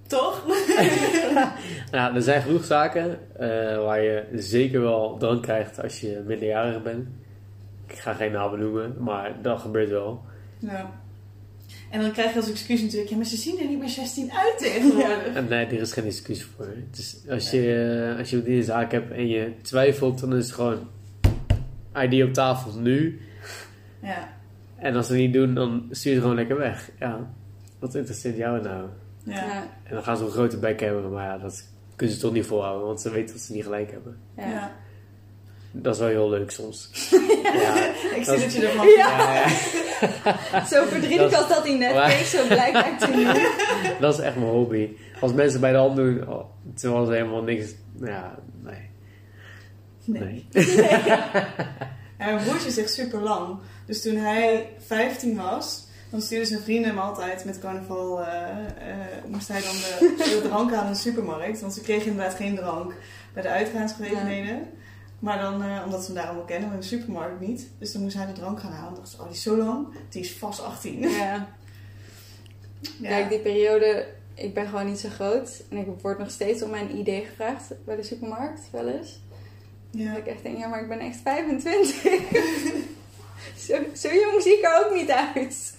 [0.06, 0.44] Toch?
[1.92, 3.48] Nou, er zijn genoeg zaken eh,
[3.84, 7.08] waar je zeker wel drank krijgt als je minderjarig bent.
[7.86, 10.22] Ik ga geen namen noemen, maar dat gebeurt wel.
[10.58, 10.90] Ja.
[11.90, 14.32] En dan krijg je als excuus natuurlijk, ja, maar ze zien er niet meer 16
[14.32, 15.34] uit tegenwoordig.
[15.34, 16.66] En nee, er is geen excuus voor.
[16.90, 20.54] Het is, als, je, als je die zaak hebt en je twijfelt, dan is het
[20.54, 20.88] gewoon
[21.94, 23.20] ID op tafel nu.
[24.02, 24.36] Ja.
[24.78, 26.90] En als ze het niet doen, dan stuur je gewoon lekker weg.
[26.98, 27.30] Ja,
[27.78, 28.86] wat interesseert jou nou?
[29.24, 29.34] Ja.
[29.34, 29.62] Ja.
[29.84, 31.64] En dan gaan ze een grote bek hebben, maar ja, dat
[31.96, 34.18] kunnen ze toch niet volhouden, want ze weten dat ze niet gelijk hebben.
[34.36, 34.50] Ja.
[34.50, 34.72] Ja.
[35.72, 36.90] Dat is wel heel leuk soms.
[37.42, 37.74] ja,
[38.16, 39.18] Ik zie dat je ervan Ja.
[39.18, 40.64] ja, ja.
[40.76, 43.24] Zo verdrietig Dat- als dat hij net Maar- keek, zo blij lijkt hij nu.
[44.00, 44.88] dat is echt mijn hobby.
[45.20, 47.74] Als mensen bij de hand doen, oh, terwijl ze helemaal niks...
[48.00, 48.90] Ja, nee.
[50.04, 50.46] Nee.
[50.52, 50.76] Nee.
[52.16, 53.58] En mijn broertje is echt super lang.
[53.88, 58.22] Dus toen hij 15 was, dan stuurden zijn vrienden hem altijd met carnaval.
[58.22, 58.58] eh,
[58.90, 61.60] eh, moest hij dan de, de drank halen in de supermarkt.
[61.60, 62.94] Want ze kregen inderdaad geen drank
[63.32, 64.68] bij de uitgaansgelegenheden.
[65.18, 67.68] Maar dan, eh, omdat ze hem daar allemaal kennen, maar in de supermarkt niet.
[67.78, 68.88] Dus dan moest hij de drank gaan halen.
[68.88, 71.00] En dacht ze, oh die is zo lang, die is vast 18.
[71.00, 71.46] Ja.
[73.00, 73.08] Ja.
[73.08, 75.62] Kijk, die periode, ik ben gewoon niet zo groot.
[75.70, 79.20] En ik word nog steeds om mijn ID gevraagd bij de supermarkt, wel eens.
[79.90, 80.08] Ja.
[80.08, 82.02] Dat ik echt denk, ja, maar ik ben echt 25.
[83.66, 85.74] zo, zo jong zie ik er ook niet uit.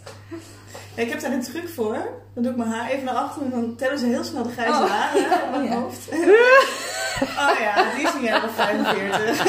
[0.95, 1.93] Ja, ik heb daar een truc voor.
[2.33, 4.49] Dan doe ik mijn haar even naar achteren en dan tellen ze heel snel de
[4.51, 4.89] grijze Oh.
[4.91, 5.79] haren op mijn Ja.
[5.79, 6.07] hoofd.
[7.43, 9.47] oh ja, die is jaar of 45.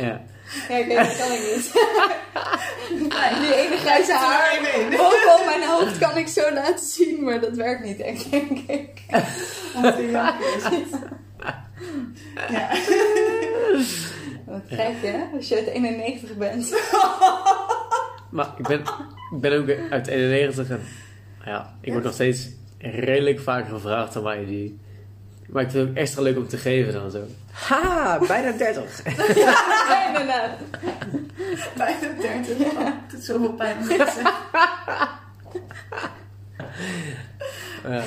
[0.00, 0.20] Ja.
[0.68, 1.72] Ja, dat kan ik niet.
[3.40, 4.58] die ene grijze haar
[4.90, 8.88] bovenop mijn hoofd kan ik zo laten zien, maar dat werkt niet echt, denk ik.
[9.82, 10.34] Jong
[10.70, 10.88] is.
[12.50, 12.68] Ja.
[14.52, 15.36] Wat gek, hè?
[15.36, 16.74] Als je uit 91 bent.
[18.32, 18.80] Maar ik ben,
[19.34, 20.80] ik ben ook uit 91 en
[21.44, 24.72] ja, ik word nog steeds redelijk vaak gevraagd aan mijn ID.
[25.48, 27.22] Maar ik vind het ook extra leuk om te geven dan zo.
[27.50, 29.02] Ha, bijna 30.
[29.36, 30.50] Ja, inderdaad.
[31.76, 32.58] Bijna 30.
[32.58, 34.32] Oh, het doet zoveel pijn om te zeggen.
[37.88, 38.02] Ja.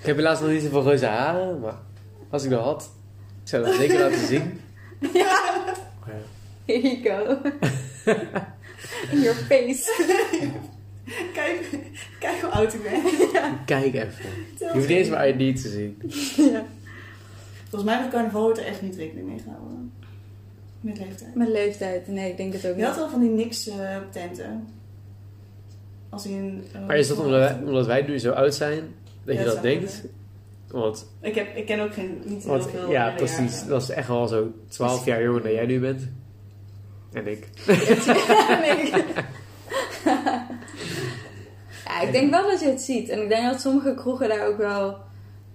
[0.00, 1.74] Ik heb helaas nog niet zoveel reuze haren, maar
[2.30, 2.90] als ik dat had,
[3.42, 4.60] ik zou dat zeker laten zien.
[5.12, 5.54] Ja.
[6.64, 7.38] Here you go.
[9.12, 9.90] In your face.
[11.32, 11.68] Kijk,
[12.20, 13.02] kijk hoe oud ik ben.
[13.64, 14.12] Kijk even.
[14.58, 15.96] Je hoeft niet eens mijn ID te zien.
[16.52, 16.64] Ja.
[17.70, 19.92] Volgens mij met carnaval wordt er echt niet rekening mee gehouden.
[20.80, 21.34] Met leeftijd.
[21.34, 23.00] Mijn leeftijd, nee, ik denk het ook Je had niet.
[23.00, 24.68] wel van die niks eh, tenten.
[26.08, 26.64] Als in...
[26.72, 28.80] eh, Maar is dat omdat wij, omdat wij nu zo oud zijn,
[29.24, 30.02] dat Ja, je dat denkt?
[30.80, 33.66] Want, Ik, heb, ik ken ook geen, niet heel want veel ja, precies.
[33.66, 36.08] Dat is echt wel zo 12 jaar jonger dan jij nu bent.
[37.12, 37.48] En ik.
[41.84, 43.08] Ja, ik denk wel dat je het ziet.
[43.08, 44.96] En ik denk dat sommige kroegen daar ook wel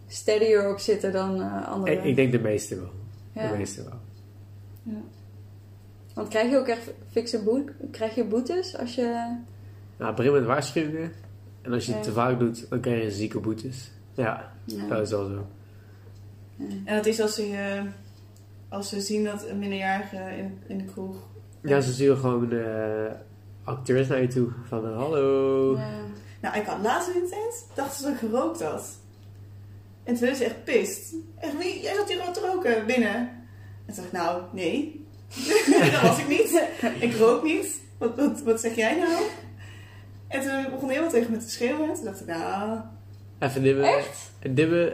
[0.08, 1.96] steadier op zitten dan eh, andere.
[1.96, 2.92] Ik, ik denk de meeste wel.
[3.34, 3.52] ja.
[3.52, 4.00] De meeste wel.
[6.14, 7.74] Want krijg je ook echt fikse boete?
[7.92, 9.38] Krijg je boetes als je...
[9.98, 11.12] Nou, begin met waarschuwingen.
[11.62, 12.08] En als je het Ja.
[12.08, 13.92] te vaak doet, dan krijg je zieke boetes.
[14.14, 14.88] Ja, Ja.
[14.88, 15.46] dat is wel zo.
[16.86, 17.84] En dat is als ze, eh,
[18.70, 21.16] als ze zien dat een minderjarige in, in de kroeg...
[21.62, 23.12] Ja, ze sturen gewoon eh,
[23.64, 24.50] acteurs naar je toe.
[24.68, 25.78] Van eh, hallo.
[25.78, 25.90] Ja.
[26.42, 28.90] Nou, ik had laatst in de tent, dachten ze dat ik gerookt had.
[30.04, 31.14] En toen werden ze echt pist.
[31.40, 31.82] Echt, wie?
[31.82, 33.16] Jij zat hier al te roken binnen.
[33.86, 35.06] En toen dacht ik, nou, nee.
[35.92, 36.64] dat was ik niet.
[37.00, 37.82] Ik rook niet.
[37.98, 39.24] Wat, wat, wat zeg jij nou?
[40.28, 41.94] En toen begon iemand tegen me te schreeuwen.
[41.94, 42.80] Toen dacht ik, nou...
[43.42, 43.84] Even dibben.
[43.98, 44.32] Echt?
[44.50, 44.94] Dibben.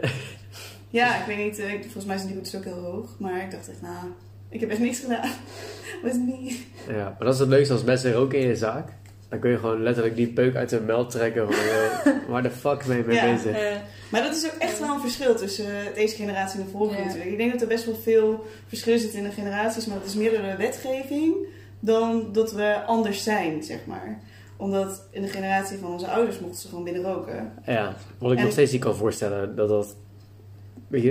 [0.90, 1.58] Ja, ik weet niet.
[1.58, 3.08] eh, volgens mij zijn die boetes ook heel hoog.
[3.18, 4.06] Maar ik dacht echt, nou...
[4.50, 5.30] Ik heb echt niks gedaan.
[6.02, 6.58] Wat niet?
[6.88, 8.88] Ja, maar dat is het leukste als mensen roken in je zaak.
[9.28, 11.52] Dan kun je gewoon letterlijk die peuk uit hun meld trekken.
[11.52, 11.54] Van,
[12.32, 13.32] waar de fuck ben je mee Ja.
[13.34, 13.56] bezig?
[13.56, 13.76] Eh,
[14.10, 16.98] Maar dat is ook echt wel een verschil tussen eh, deze generatie en de vorige
[16.98, 17.04] Ja.
[17.04, 17.30] natuurlijk.
[17.30, 20.14] Ik denk dat er best wel veel verschil zit in de generaties, maar het is
[20.14, 21.34] meer door de wetgeving
[21.80, 24.20] dan dat we anders zijn, zeg maar.
[24.58, 27.52] Omdat in de generatie van onze ouders mochten ze gewoon binnen roken.
[27.66, 29.96] Ja, wat ik En- nog steeds niet kan voorstellen, dat dat...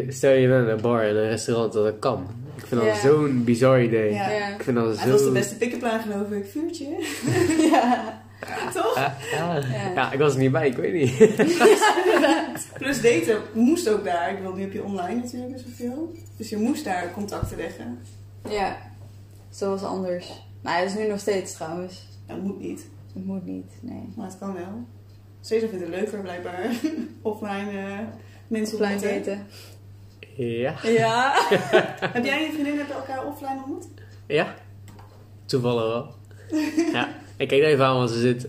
[0.08, 2.28] Stel je bent in een bar en een restaurant dat dat kan.
[2.56, 3.00] Ik vind dat Ja.
[3.00, 4.14] zo'n bizar idee.
[4.14, 4.30] Ja.
[4.30, 4.48] Ja.
[4.48, 5.10] Ik vind dat Het zo...
[5.12, 6.46] was de beste pick-up geloof ik.
[6.46, 6.86] Vuurtje.
[7.72, 8.22] ja.
[8.74, 8.96] Toch?
[8.96, 9.56] Ja, ja.
[9.56, 9.92] Ja.
[9.96, 11.18] Ja, ik was er niet bij, ik weet niet.
[12.80, 14.30] Plus daten moest ook daar.
[14.32, 16.12] Ik bedoel, nu heb je online natuurlijk best wel veel.
[16.38, 18.00] Dus je moest daar contacten leggen.
[18.50, 18.78] Ja.
[19.50, 20.32] Zo was anders.
[20.62, 22.08] Nou, dat is nu nog steeds trouwens.
[22.28, 22.86] Dat moet niet.
[23.18, 24.14] Het moet niet, nee.
[24.16, 24.86] Maar het kan wel.
[25.42, 26.70] Cesar vindt het leuker blijkbaar.
[27.22, 28.00] Offline eh,
[28.48, 29.24] mensen Offline ontmoeten.
[29.26, 29.48] daten.
[30.46, 30.76] Ja.
[30.84, 31.34] Ja.
[32.14, 33.88] Heb jij en je vriendin heb je elkaar offline ontmoet?
[34.28, 34.54] Ja?
[35.46, 36.14] Toevallig wel.
[36.94, 37.08] Ja.
[37.38, 38.48] Ik kijk even aan, want ze zit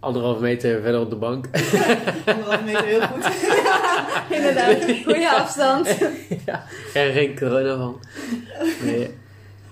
[0.00, 1.46] anderhalve meter verder op de bank.
[2.26, 3.24] Anderhalve meter heel goed.
[4.36, 4.84] Inderdaad.
[5.04, 5.96] Goede afstand.
[6.46, 6.64] ja,
[6.94, 8.00] er geen corona van.
[8.82, 9.10] Nee.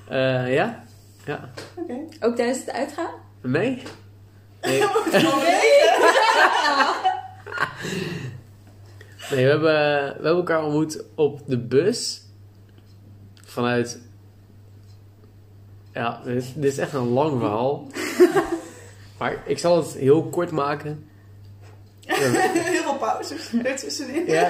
[0.08, 0.84] Eh, ja?
[1.26, 1.50] Ja.
[1.76, 1.94] Oké.
[2.20, 3.10] Ook tijdens het uitgaan?
[3.46, 3.82] Nee?
[4.62, 4.78] Nee,
[9.30, 12.22] nee we, hebben, we hebben elkaar ontmoet op de bus.
[13.44, 14.02] Vanuit...
[15.92, 17.86] Ja, dit, dit is echt een lang verhaal.
[19.18, 21.08] maar ik zal het heel kort maken.
[22.00, 24.26] Heel veel pauzes ertussenin.
[24.26, 24.48] Ja.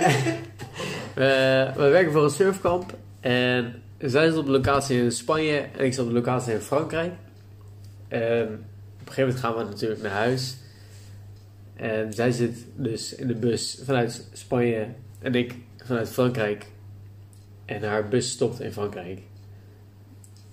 [1.15, 2.95] We, we werken voor een surfkamp.
[3.21, 6.61] En zij zit op de locatie in Spanje en ik zit op de locatie in
[6.61, 7.13] Frankrijk.
[8.09, 8.74] En op
[9.07, 10.57] een gegeven moment gaan we natuurlijk naar huis.
[11.77, 14.87] En zij zit dus in de bus vanuit Spanje
[15.19, 16.67] en ik vanuit Frankrijk.
[17.65, 19.19] En haar bus stopt in Frankrijk.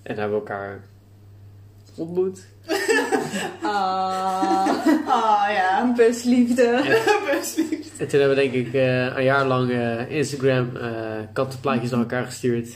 [0.02, 0.84] En hebben we elkaar
[1.94, 2.46] ontmoet.
[3.62, 4.68] Ah.
[5.06, 5.92] Ah ja.
[5.96, 6.98] Busliefde.
[7.24, 7.90] Precies.
[7.98, 10.90] En toen hebben we denk ik eh, een jaar lang eh, Instagram eh
[11.32, 12.68] kattenplaatjes naar elkaar gestuurd.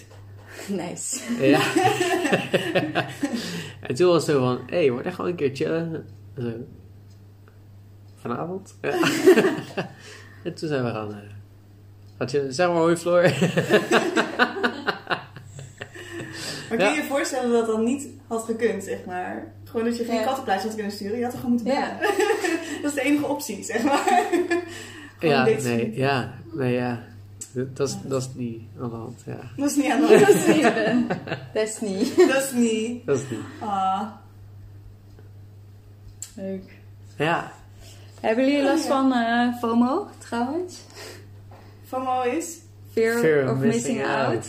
[0.66, 1.20] Nice.
[1.41, 1.61] Ja.
[3.87, 6.07] en toen was het zo van, hé, hey, wordt echt gewoon een keer chillen.
[6.39, 6.53] Zo.
[8.14, 8.76] Vanavond?
[8.80, 8.91] Ja.
[10.45, 11.16] en toen zijn we gaan, eh
[12.18, 12.55] gaan chillen.
[12.55, 13.22] Zeg maar hoi Floor.
[16.68, 17.03] Maar kun je Ja.
[17.03, 19.53] je voorstellen dat dat niet had gekund, zeg maar?
[19.64, 20.24] Gewoon dat je geen Ja.
[20.24, 21.16] kattenplaatjes had kunnen sturen.
[21.18, 21.97] Je had er gewoon moeten Ja.
[22.01, 22.14] bellen.
[22.82, 24.30] dat is de enige optie, zeg maar.
[25.20, 27.05] Ja, nee, ja, nee, ja.
[27.64, 29.36] Dat is, dat is niet aan de hand, ja.
[29.57, 30.20] Dat is niet aan de hand.
[30.26, 30.66] Dat is niet.
[31.54, 32.16] Dat is niet.
[32.28, 33.07] Dat is niet.
[33.07, 33.40] Dat is niet.
[33.61, 34.02] Ah.
[36.34, 36.78] Leuk.
[37.16, 37.52] Ja,
[38.20, 38.88] Hebben jullie last Ja.
[38.88, 40.80] van eh, FOMO trouwens?
[41.86, 42.59] FOMO is?
[42.92, 44.46] Fear, Fear of missing, out.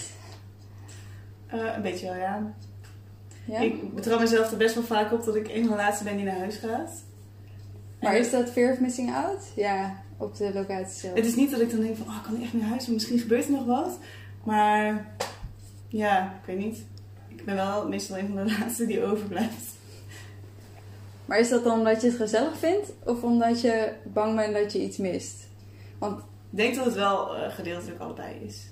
[1.48, 2.54] eh, een beetje wel, ja.
[3.46, 3.60] Ja?
[3.60, 6.16] Ik betrap mezelf er best wel vaak op dat ik een van de laatste ben
[6.16, 6.92] die naar huis gaat.
[8.02, 9.42] Maar En is dat fear of missing out?
[9.56, 11.16] Ja, op de locatie zelf.
[11.16, 12.82] Het is niet dat ik dan denk van, oh, kan ik echt naar huis?
[12.82, 13.98] Want misschien gebeurt er nog wat.
[14.44, 15.16] Maar
[15.88, 16.78] ja, ik weet niet.
[17.28, 19.76] Ik ben wel meestal een van de laatste die overblijft.
[21.26, 22.92] Maar is dat dan omdat je het gezellig vindt?
[23.04, 25.48] Of omdat je bang bent dat je iets mist?
[25.98, 28.70] Want, Ik denk dat het wel eh, gedeeltelijk allebei is.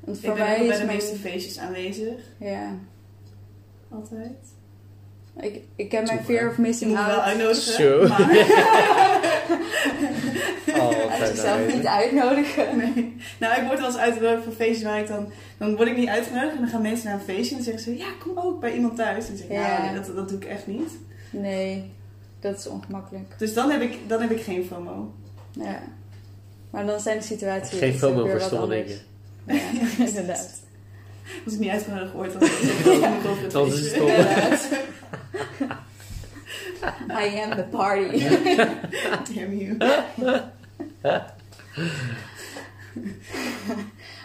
[0.00, 0.96] want Ik voor ben mij ook bij de mijn...
[0.96, 2.20] meeste feestjes aanwezig.
[2.38, 2.78] Ja.
[3.88, 4.36] Altijd.
[5.40, 7.22] Ik, ik heb mijn fear of Je missing moet wel out.
[7.24, 7.72] uitnodigen.
[7.72, 8.08] Zo.
[8.08, 8.20] Maar,
[11.20, 12.76] Als jezelf niet uitnodigen.
[12.76, 13.16] nee.
[13.38, 15.32] Nou, ik word wel eens uitgenodigd voor feestjes waar ik dan...
[15.58, 17.82] Dan word ik niet uitgenodigd en dan gaan mensen naar een feestje en dan zeggen
[17.82, 17.96] ze...
[17.96, 19.24] Ja, kom ook bij iemand thuis.
[19.28, 19.78] En dan zeg ik, Ja.
[19.78, 20.90] nou, nee, dat, dat doe ik echt niet.
[21.30, 21.90] Nee,
[22.40, 23.34] dat is ongemakkelijk.
[23.38, 25.12] Dus dan heb ik, dan heb ik geen FOMO.
[25.52, 25.82] Ja.
[26.70, 28.86] Maar dan zijn de situaties geen FOMO voor wat stomme anders.
[28.86, 29.00] dingen.
[29.98, 30.60] Ja, inderdaad.
[31.44, 32.50] Als ik niet uitgenodigd word, dan ik
[32.84, 34.06] dat ik moet over het Dan is het stom.
[37.22, 38.18] I am the party.
[39.34, 39.76] Damn you.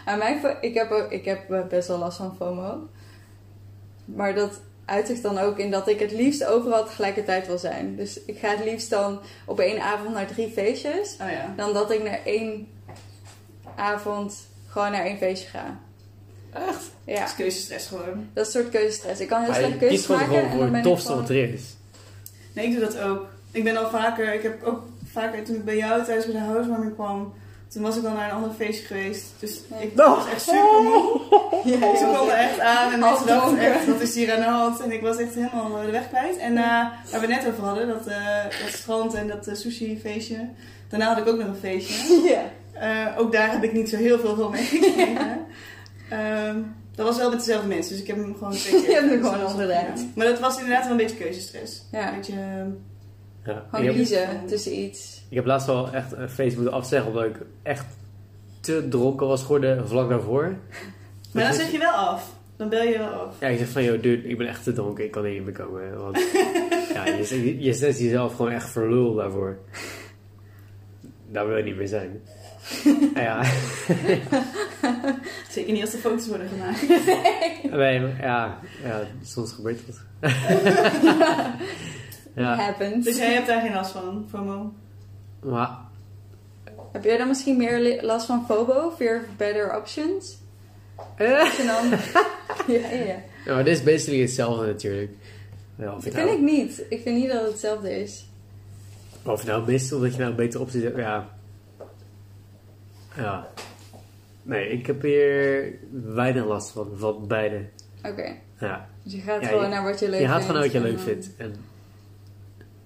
[0.05, 2.89] Aan mij, ik, heb, ik heb eh, best wel last van FOMO.
[4.05, 7.95] Maar dat uit zich dan ook in dat ik het liefst overal tegelijkertijd wil zijn.
[7.95, 11.18] Dus ik ga het liefst dan op één avond naar drie feestjes.
[11.22, 11.53] Oh ja.
[11.55, 12.68] Dan dat ik naar één
[13.76, 15.80] avond gewoon naar één feestje ga.
[16.53, 16.91] Echt?
[17.03, 18.27] Ja, Dat is keuzestress gewoon.
[18.33, 19.19] dat is een soort keuzestress.
[19.21, 20.25] Ik kan heel slecht keuzes maken.
[20.25, 21.61] gewoon En voor dan het tofste wat er is.
[22.53, 23.25] Nee, ik doe dat ook.
[23.51, 24.81] Ik ben al vaker, ik heb ook
[25.11, 27.33] vaker toen ik bij jou thuis bij de housewarming kwam,
[27.67, 29.25] toen was ik al naar een ander feestje geweest.
[29.39, 31.19] Dus ik was echt super moe.
[31.63, 33.73] Ja, Ze kwamen echt aan en mensen dachten dronken.
[33.73, 34.79] echt, wat is hier aan de hand?
[34.81, 36.37] En ik was echt helemaal de weg kwijt.
[36.37, 36.63] En eh,
[37.11, 40.49] waar we net over hadden, dat, eh, dat strand en dat eh, sushi feestje.
[40.89, 42.21] Daarna had ik ook nog een feestje.
[42.29, 42.43] Ja.
[42.73, 45.45] Eh, ook daar heb ik niet zo heel veel van meegekregen.
[46.10, 46.58] Ehm,
[46.95, 48.89] dat was wel met dezelfde mensen, dus ik heb hem gewoon twee keer.
[48.89, 50.08] Je hebt hem gewoon omgedraaid.
[50.16, 51.84] Maar dat was inderdaad wel een beetje keuzestress.
[51.91, 52.10] Ja.
[52.10, 52.70] Een beetje, ehm,
[53.45, 53.66] Ja.
[53.70, 55.22] Gewoon heb, kiezen tussen iets.
[55.30, 57.86] ik heb laatst wel echt een feest moeten afzeggen omdat ik echt
[58.60, 60.55] te dronken was geworden vlak daarvoor.
[61.34, 62.36] Maar dan zeg je wel af.
[62.55, 63.36] Dan bel je wel af.
[63.39, 65.43] Ja, ik zeg van, joh, dude, ik ben echt te dronken, ik kan hier niet
[65.43, 65.97] meer komen.
[66.01, 66.18] Want
[66.93, 69.58] ja, je, je zet jezelf gewoon echt voor lul daarvoor.
[71.32, 72.22] Daar wil je niet meer zijn.
[73.15, 73.43] Ja,
[75.49, 76.88] Zeker niet als er foto's worden gemaakt.
[77.78, 79.95] nee, maar ja, ja, soms gebeurt dat.
[82.36, 83.05] ja, Happens.
[83.05, 84.74] Dus jij hebt daar geen last van, FOMO?
[85.43, 85.70] maar
[86.91, 88.93] Heb jij dan misschien meer last van FOBO?
[88.97, 90.38] Fear of better options?
[91.15, 91.89] En dan...
[92.68, 93.03] ja, ja,
[93.45, 93.53] ja.
[93.53, 95.11] maar dit is basically hetzelfde natuurlijk.
[95.76, 96.84] Ja, Dat vind nou, ik niet.
[96.89, 98.26] Ik vind niet dat het hetzelfde is.
[99.24, 101.36] of je nou mist of dat je nou beter opties hebt, ja.
[103.18, 103.47] Ja.
[104.41, 107.65] Nee, ik heb hier weinig last van, van beide.
[108.03, 108.36] Oké.
[108.59, 108.89] Ja.
[109.03, 110.34] Dus je gaat Ja, gewoon je- naar wat je leuk Je vindt.
[110.34, 111.36] gaat gewoon uit wat je en leuk vindt.
[111.38, 111.55] En,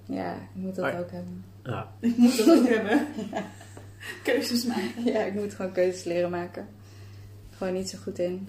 [0.05, 1.43] Ja, ik moet dat Maar- ook hebben.
[1.63, 1.91] ja.
[2.09, 3.07] Ik moet dat ook hebben.
[4.23, 5.03] Keuzes maken.
[5.05, 6.67] Ja, ik moet gewoon keuzes leren maken.
[7.57, 8.47] Gewoon niet zo goed in.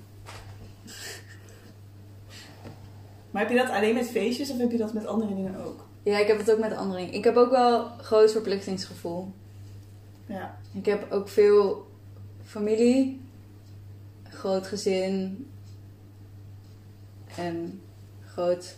[3.30, 5.87] Maar heb je dat alleen met feestjes of heb je dat met andere dingen ook?
[6.03, 7.12] Ja, ik heb het ook met anderen.
[7.12, 9.33] Ik heb ook wel groot verplichtingsgevoel.
[10.27, 10.59] Ja.
[10.73, 11.87] Ik heb ook veel
[12.43, 13.20] familie,
[14.23, 15.47] groot gezin
[17.37, 17.81] en
[18.25, 18.77] groot,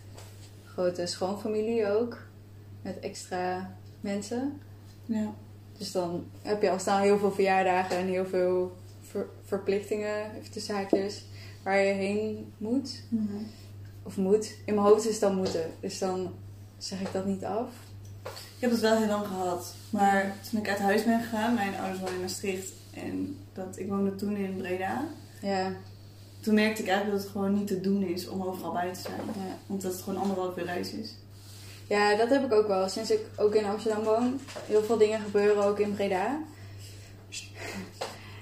[0.64, 2.18] grote schoonfamilie ook.
[2.82, 4.60] Met extra mensen.
[5.04, 5.34] Ja.
[5.78, 10.52] Dus dan heb je al snel heel veel verjaardagen en heel veel ver- verplichtingen, even
[10.52, 11.24] de zaakjes,
[11.62, 13.02] waar je heen moet.
[14.02, 14.54] Of moet.
[14.64, 15.70] In mijn hoofd is het dan moeten.
[15.80, 16.34] Dus dan
[16.78, 17.68] zeg ik dat niet af.
[18.24, 19.74] Ik heb het wel heel lang gehad.
[19.90, 23.88] Maar toen ik uit huis ben gegaan, mijn ouders wonen in Maastricht en dat, ik
[23.88, 25.04] woonde toen in Breda.
[25.40, 25.72] Ja,
[26.40, 29.00] Toen merkte ik eigenlijk dat het gewoon niet te doen is om overal bij te
[29.00, 29.20] zijn.
[29.26, 29.56] ja.
[29.66, 31.14] Want dat het gewoon anderhalf uur reis is.
[31.88, 32.88] ja, dat heb ik ook wel.
[32.88, 34.40] Sinds ik ook in Amsterdam woon.
[34.66, 36.38] Heel veel dingen gebeuren ook in Breda.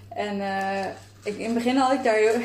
[0.08, 0.86] En eh,
[1.22, 2.40] ik, in het begin had ik daar heel,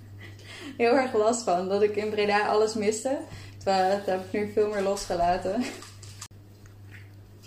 [0.84, 1.68] heel erg last van.
[1.68, 3.18] Dat ik in Breda alles miste.
[3.56, 5.64] Terwijl dat heb ik nu veel meer losgelaten.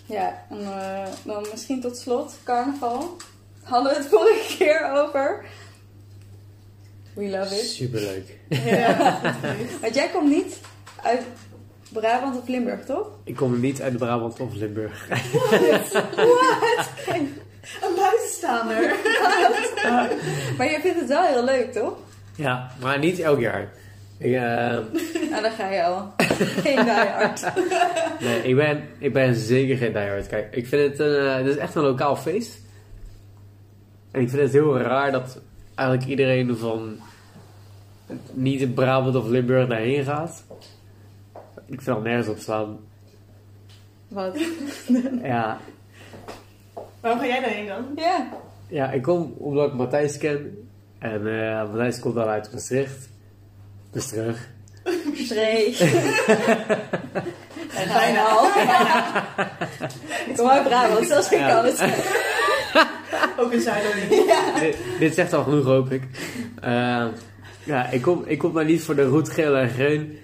[0.05, 3.15] Ja, en eh, dan misschien tot slot carnaval.
[3.63, 5.45] Hadden we het vorige keer over.
[7.13, 7.65] We love it.
[7.65, 8.37] Superleuk.
[8.49, 9.21] Ja.
[9.81, 10.59] Want jij komt niet
[11.03, 11.21] uit
[11.91, 13.07] Brabant of Limburg, toch?
[13.23, 15.07] Ik kom niet uit Brabant of Limburg.
[17.81, 18.95] Een buitenstaander.
[20.57, 21.93] Maar je vindt het wel heel leuk, toch?
[22.35, 23.71] ja, maar niet elk jaar.
[24.17, 24.41] Ik, eh,
[25.29, 26.13] Nou, dan ga je al.
[26.17, 27.41] Geen diehard.
[28.25, 30.27] nee, ik, ben, ik ben zeker geen diehard.
[30.27, 32.61] Kijk, ik vind het, een, eh, het is echt een lokaal feest.
[34.11, 35.41] En ik vind het heel raar dat
[35.75, 36.97] eigenlijk iedereen van
[38.33, 40.45] niet in Brabant of Limburg daarheen gaat.
[41.65, 42.77] Ik vind dat nergens op slaan.
[44.07, 44.37] Wat?
[45.23, 45.59] Ja,
[46.99, 47.85] Waarom ga jij daarheen dan?
[47.95, 48.27] Ja.
[48.67, 50.67] ja, ik kom omdat ik Matthijs ken.
[50.99, 53.09] En eh Matthijs komt dan uit Maastricht.
[53.95, 54.47] Dus terug.
[55.13, 55.77] Streek.
[57.75, 58.47] En je al.
[60.37, 61.47] Kom uit Brabant, zelfs ik Ja.
[61.47, 61.81] kan het.
[63.39, 64.09] Ook in Zuiderling.
[64.59, 66.03] dit, dit zegt al genoeg, hoop ik.
[66.61, 67.05] Eh,
[67.63, 70.19] ja, ik kom, ik kom maar niet voor de roet, geel en groen.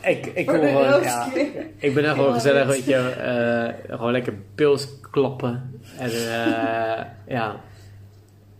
[0.00, 1.28] ik, ik kom gewoon, ja,
[1.76, 5.80] ik ben er gewoon gezellig, weet je, eh, gewoon lekker pils klappen.
[5.98, 7.60] En eh, ja,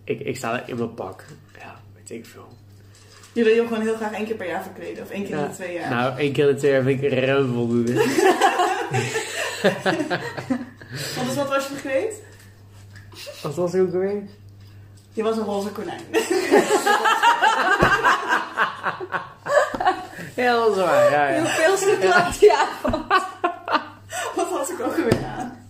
[0.04, 1.24] ik, ik sta er in mijn pak.
[1.58, 2.48] Ja, weet ik veel.
[3.32, 5.02] Je wil je gewoon heel graag één keer per jaar verkleden.
[5.04, 5.90] Of één keer in de twee jaar.
[5.90, 7.92] Nou, één keer in de twee jaar vind ik ruim voldoende.
[11.14, 12.14] Want dus wat was je verkleed?
[13.42, 14.22] Wat was het ook alweer?
[15.12, 16.00] Je was een roze konijn.
[20.36, 21.10] Ja, dat is waar.
[21.10, 21.40] Ja, ja.
[21.40, 23.06] Hoeveel geklapt die avond.
[24.36, 25.66] wat had ik ook weer aan?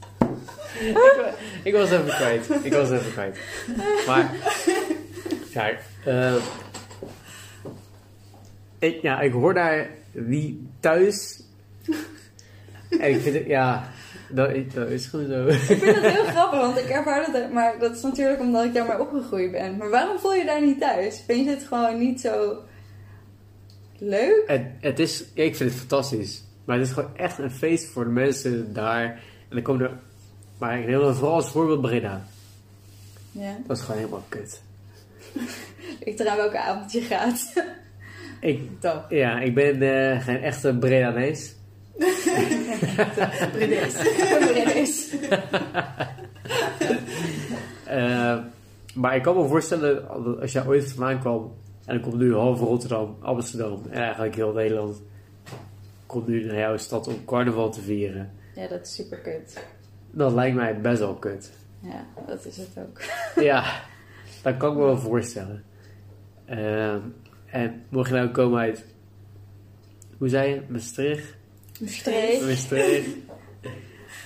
[0.81, 2.47] ik, wa- ik was even kwijt.
[2.63, 3.39] Ik was even kwijt.
[4.07, 4.31] Maar,
[5.53, 5.71] ja,
[6.05, 6.33] eh,
[8.79, 11.43] ik, ja, ik hoor daar niet thuis.
[13.01, 13.91] En ik vind het, ja,
[14.31, 15.47] dat, is- dat is gewoon zo.
[15.47, 18.74] Ik vind het heel grappig, want ik ervaar dat, maar dat is natuurlijk omdat ik
[18.74, 19.76] daar maar opgegroeid ben.
[19.76, 21.22] Maar waarom voel je daar niet thuis?
[21.26, 22.57] Vind je het gewoon niet zo
[23.99, 24.43] leuk?
[24.47, 26.43] Het, het is, ik vind het fantastisch.
[26.64, 29.03] Maar het is gewoon echt een feest voor de mensen daar.
[29.05, 29.99] En dan komen er,
[30.59, 32.24] maar ik neem dan vooral als voorbeeld Breda.
[33.33, 33.57] Ja.
[33.66, 34.61] Dat is gewoon helemaal kut.
[36.05, 37.53] Ik eraan welke avond je gaat.
[38.41, 38.61] Ik,
[39.09, 41.57] ja, ik ben eh, geen echte Bredanees.
[43.53, 44.05] Bredees.
[44.74, 45.14] is.
[47.89, 48.39] Eh,
[48.95, 51.53] maar ik kan me voorstellen, dat als je ooit vandaan kwam
[51.84, 55.03] en dan komt nu half Rotterdam, Amsterdam en eigenlijk heel Nederland,
[56.07, 58.32] komt nu naar jouw stad om carnaval te vieren.
[58.55, 59.64] Ja, dat is super kut.
[60.11, 61.53] Dat lijkt mij best wel kut.
[61.80, 63.01] Ja, dat is het ook.
[63.45, 63.64] Ja,
[64.43, 65.64] dat kan ik me wel voorstellen.
[66.45, 67.01] Ehm,
[67.51, 68.84] en mocht je nou komen uit,
[70.18, 71.34] hoe zei je, Maastricht?
[71.84, 72.40] Streek.
[72.42, 73.09] Maastricht.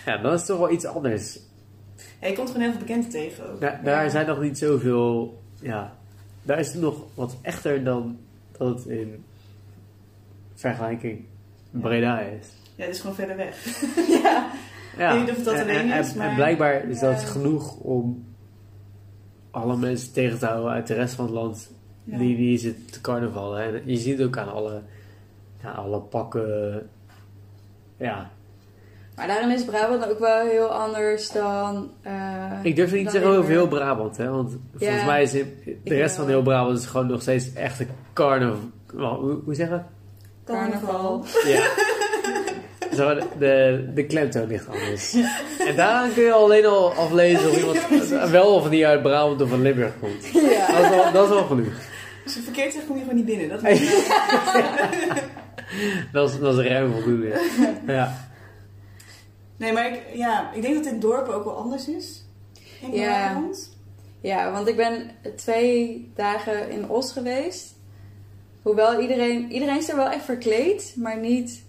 [0.06, 1.38] Ja, dan is het toch wel iets anders.
[2.20, 3.60] Ja, je komt gewoon heel veel bekenden tegen ook.
[3.60, 4.10] Ja, daar Ja.
[4.10, 5.96] zijn nog niet zoveel, ja,
[6.42, 8.18] daar is het nog wat echter dan
[8.58, 9.24] dat het in
[10.54, 11.24] vergelijking
[11.70, 12.46] Breda is.
[12.74, 13.64] Ja, het is gewoon verder weg.
[14.22, 14.50] Ja.
[14.98, 16.88] Ja, Ik weet niet of het dat en, alleen en- is, en- maar- en blijkbaar
[16.88, 18.24] is dat genoeg om
[19.50, 21.70] alle mensen tegen te houden uit de rest van het land
[22.04, 22.18] Ja.
[22.18, 23.62] die, die zitten te carnavallen.
[23.64, 24.80] En je ziet het ook aan alle,
[25.62, 26.88] ja, alle pakken.
[27.96, 28.30] Ja,
[29.16, 31.90] Maar daarin is Brabant ook wel heel anders dan...
[32.02, 32.12] eh,
[32.62, 35.80] ik durf het niet te zeggen over heel Brabant, hè, want volgens mij is in-
[35.84, 38.60] de rest van heel Brabant is gewoon nog steeds echt een carnaval.
[39.20, 39.86] Hoe, hoe zeggen?
[40.44, 41.24] Carnaval.
[41.44, 41.62] Ja.
[42.96, 45.14] Zo, de, de, de klemtoon ligt anders.
[45.66, 49.48] En daaraan kun je alleen al aflezen of iemand wel of niet uit Brabant of
[49.48, 50.26] van Limburg komt.
[50.32, 50.66] Ja.
[50.72, 51.72] Dat is wel, dat is wel genoeg.
[52.24, 53.48] Als je verkeerd zegt, kom je gewoon niet binnen.
[53.48, 55.30] Dat weet je.
[56.12, 57.50] Dat is, dat is ruim voldoende.
[57.86, 58.30] Ja.
[59.56, 62.24] Nee, maar ik, ja, ik denk dat dit dorp ook wel anders is.
[62.80, 63.42] In Ja.
[64.20, 67.74] Ja, want ik ben twee dagen in Os geweest.
[68.62, 71.62] Hoewel iedereen, iedereen is er wel echt verkleed, maar niet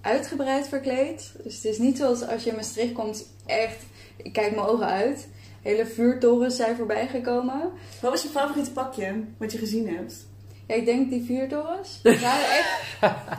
[0.00, 1.32] uitgebreid verkleed.
[1.42, 3.82] Dus het is niet zoals als je in Maastricht komt, echt,
[4.16, 5.28] ik kijk mijn ogen uit.
[5.62, 7.60] Hele vuurtorens zijn voorbij gekomen.
[8.00, 10.26] Wat was je favoriete pakje wat je gezien hebt?
[10.66, 12.00] Ja, ik denk die vuurtorens.
[12.02, 12.90] Die waren echt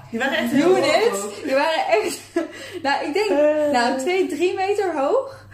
[0.09, 1.41] Die waren echt heel hoog.
[1.43, 2.20] Die waren echt,
[2.84, 3.30] nou ik denk,
[3.72, 5.47] nou twee, drie meter hoog.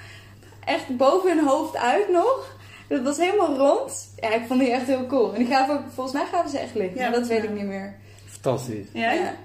[0.66, 2.58] Echt boven hun hoofd uit nog.
[2.88, 4.14] Dat was helemaal rond.
[4.16, 5.34] Ja, ik vond die echt heel cool.
[5.34, 6.96] En die gaven ook, volgens mij gaven ze echt licht.
[6.96, 7.50] Ja, maar dat weet ja.
[7.50, 7.96] ik niet meer.
[8.26, 8.88] Fantastisch.
[8.94, 9.12] Ja?
[9.12, 9.36] Ja.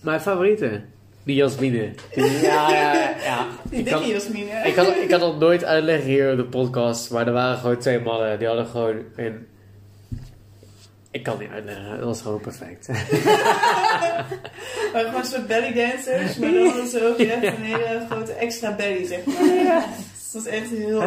[0.00, 0.82] Mijn favoriete?
[1.24, 1.90] Die Jasmine.
[2.14, 3.46] Ja, ja, ja.
[3.70, 4.50] Die dikke Jasmine.
[4.64, 8.00] ik, kan, ik dat nooit uitleggen hier op de podcast, maar er waren gewoon twee
[8.00, 8.38] mannen.
[8.38, 9.46] Die hadden gewoon een...
[11.10, 12.86] Ik kan niet uitleggen, dat was gewoon perfect.
[14.92, 18.32] waren gewoon een soort belly dancers, maar dan hadden ze ook echt een hele grote
[18.32, 19.84] extra belly, zeg maar.
[20.32, 21.02] Dat was echt heel.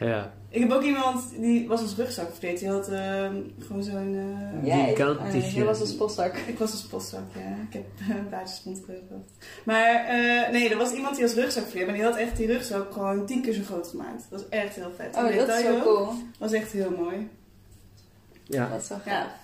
[0.00, 0.32] Ja.
[0.52, 2.58] Ik heb ook iemand die was als rugzak verkleed.
[2.58, 4.14] Die had ehm, gewoon zo'n.
[4.62, 4.88] eh, Ja,
[5.34, 6.36] uh, je was als postzak.
[6.36, 7.56] Ik was als postzak, ja.
[7.68, 7.84] Ik heb
[8.16, 9.30] een baardjes rondgebracht.
[9.64, 11.86] Maar eh, nee, er was iemand die als rugzak verkleed.
[11.86, 14.26] Maar die had echt die rugzak gewoon tien keer zo groot gemaakt.
[14.30, 15.16] Dat was echt heel vet.
[15.16, 15.96] Oh, En dat is detail zo ook.
[15.96, 16.14] cool.
[16.38, 17.28] was echt heel mooi.
[18.44, 18.68] Ja.
[18.68, 19.06] Dat is wel gaaf.
[19.24, 19.34] Ja.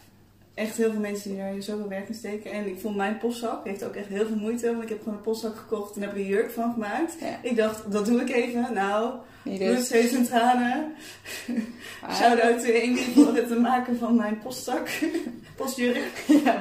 [0.59, 2.51] Echt heel veel mensen die daar zoveel werk in steken.
[2.53, 4.67] En ik vond mijn postzak heeft ook echt heel veel moeite.
[4.71, 7.15] Want ik heb gewoon een postzak gekocht en heb er een jurk van gemaakt.
[7.21, 7.39] Ja.
[7.43, 8.73] Ik dacht, dat doe ik even.
[8.75, 10.93] Nou, bloed, zweet en tranen.
[12.01, 14.89] Maar- Shout-out to voor het maken van mijn postzak.
[15.57, 16.25] Postjurk.
[16.45, 16.61] Ja,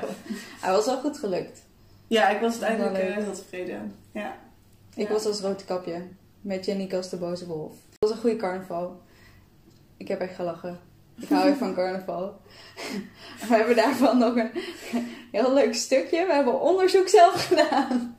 [0.62, 1.62] hij was wel goed gelukt.
[2.08, 3.96] Ja, ik was uiteindelijk eh, heel tevreden.
[4.12, 4.38] Ja.
[4.96, 5.14] Ik Ja.
[5.14, 6.02] was als roodkapje.
[6.42, 7.72] Met Jenny als de boze wolf.
[7.72, 9.02] Het was een goede carnaval.
[9.98, 10.80] Ik heb echt gelachen.
[11.20, 12.42] Ik hou van carnaval.
[13.40, 14.52] We hebben daarvan nog een
[15.32, 16.26] heel leuk stukje.
[16.26, 18.18] We hebben onderzoek zelf gedaan.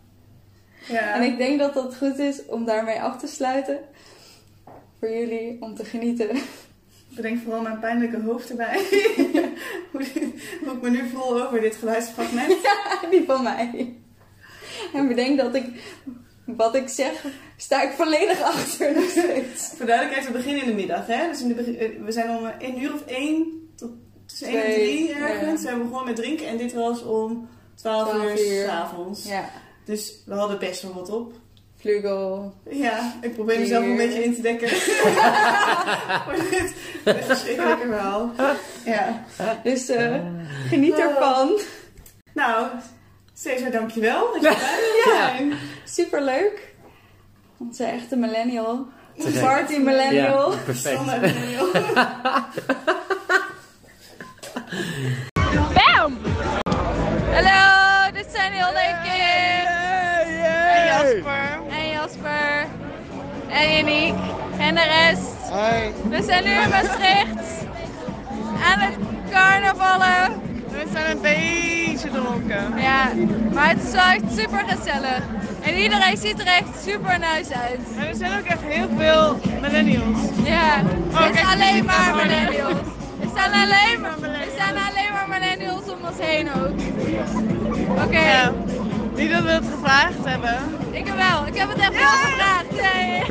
[0.89, 1.15] Ja.
[1.15, 3.79] En ik denk dat dat goed is om daarmee af te sluiten.
[4.99, 6.29] Voor jullie, om te genieten.
[7.09, 8.77] bedenk vooral mijn pijnlijke hoofd erbij.
[9.93, 10.07] hoe,
[10.65, 12.57] hoe ik me nu voel over dit geluidsfragment.
[13.11, 13.97] Die van mij.
[14.93, 15.67] En bedenk dat ik,
[16.57, 17.25] wat ik zeg,
[17.57, 19.71] sta ik volledig achter nog steeds.
[19.77, 21.07] Voor duidelijkheid, we beginnen in de middag.
[21.07, 21.29] Hè?
[21.29, 23.47] Dus in de begin- eh, we zijn om eh, één uur of één
[23.77, 23.91] tot
[24.27, 25.63] tussen één en drie ergens.
[25.63, 25.69] ja.
[25.69, 28.65] Zijn we begonnen met drinken en dit was om 12, 12 uur uur.
[28.67, 29.25] s'avonds.
[29.29, 29.51] Ja,
[29.85, 31.33] Dus we hadden best wel wat op.
[31.81, 32.55] vlugel.
[32.71, 34.69] Ja, ik probeer mezelf een beetje in te dekken.
[36.25, 36.73] Voor dit,
[37.25, 38.31] verschrikkelijke verhaal.
[38.85, 39.25] Ja.
[39.63, 40.21] Dus eh,
[40.69, 41.59] geniet ervan.
[42.35, 42.67] Nou,
[43.43, 45.53] Cesar, dankjewel dat je bij wilde zijn.
[45.85, 46.75] Super leuk.
[47.59, 48.87] Onze echte millennial.
[49.17, 49.41] Gek.
[49.41, 50.53] Party millennial.
[50.53, 51.05] Ja, perfect.
[51.07, 51.71] Millennial.
[55.75, 56.19] Bam!
[57.33, 59.09] Hallo, dit zijn heel leuke
[60.75, 61.61] En Jasper.
[61.71, 62.67] En Jasper.
[63.49, 64.15] En Yannick.
[64.59, 65.51] En de rest.
[65.51, 65.93] Hoi.
[66.09, 67.67] We zijn nu in Maastricht.
[68.65, 68.95] Aan het
[69.31, 70.41] carnavallen.
[70.71, 71.88] We zijn een beetje
[72.77, 73.09] Ja,
[73.53, 75.23] maar het is wel echt super gezellig.
[75.61, 77.81] En iedereen ziet er echt super nice uit.
[77.99, 80.19] En er zijn ook echt heel veel millennials.
[80.45, 80.81] Ja,
[81.13, 82.79] Oh, het is alleen maar millennials.
[83.21, 86.79] Er staan alleen maar, er staan alleen maar millennials om ons heen ook.
[88.05, 88.53] Oké, Ja.
[89.17, 90.57] Niet dat we het gevraagd hebben.
[90.91, 91.47] ik heb wel.
[91.47, 92.71] Ik heb het echt wel gevraagd.
[92.71, 93.23] Nee.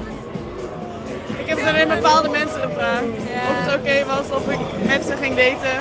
[1.37, 3.03] Ik heb het alleen bepaalde mensen gevraagd.
[3.33, 3.49] Ja.
[3.49, 5.79] Of het oké was of ik mensen ging daten.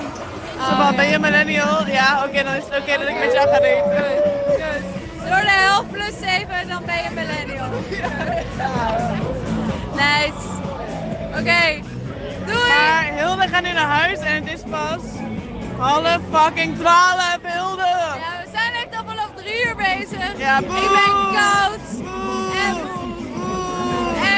[0.59, 1.86] Zo van, ben je millennial?
[1.86, 3.82] Ja, oké, dan is het oké dat ik met jou ga daten.
[4.46, 5.28] Goed.
[5.28, 7.68] Door de helft plus 7, dan ben je millennial.
[9.94, 10.46] Nice.
[11.38, 11.80] Oké,
[12.46, 12.68] doei!
[12.68, 15.00] Maar heel we gaan nu naar huis en het is pas
[15.78, 17.86] half fucking twaalf, Hilde.
[17.86, 20.38] Ja, we zijn echt al vanaf drie uur bezig.
[20.38, 21.80] Ja, Ik ben koud
[22.66, 22.76] en,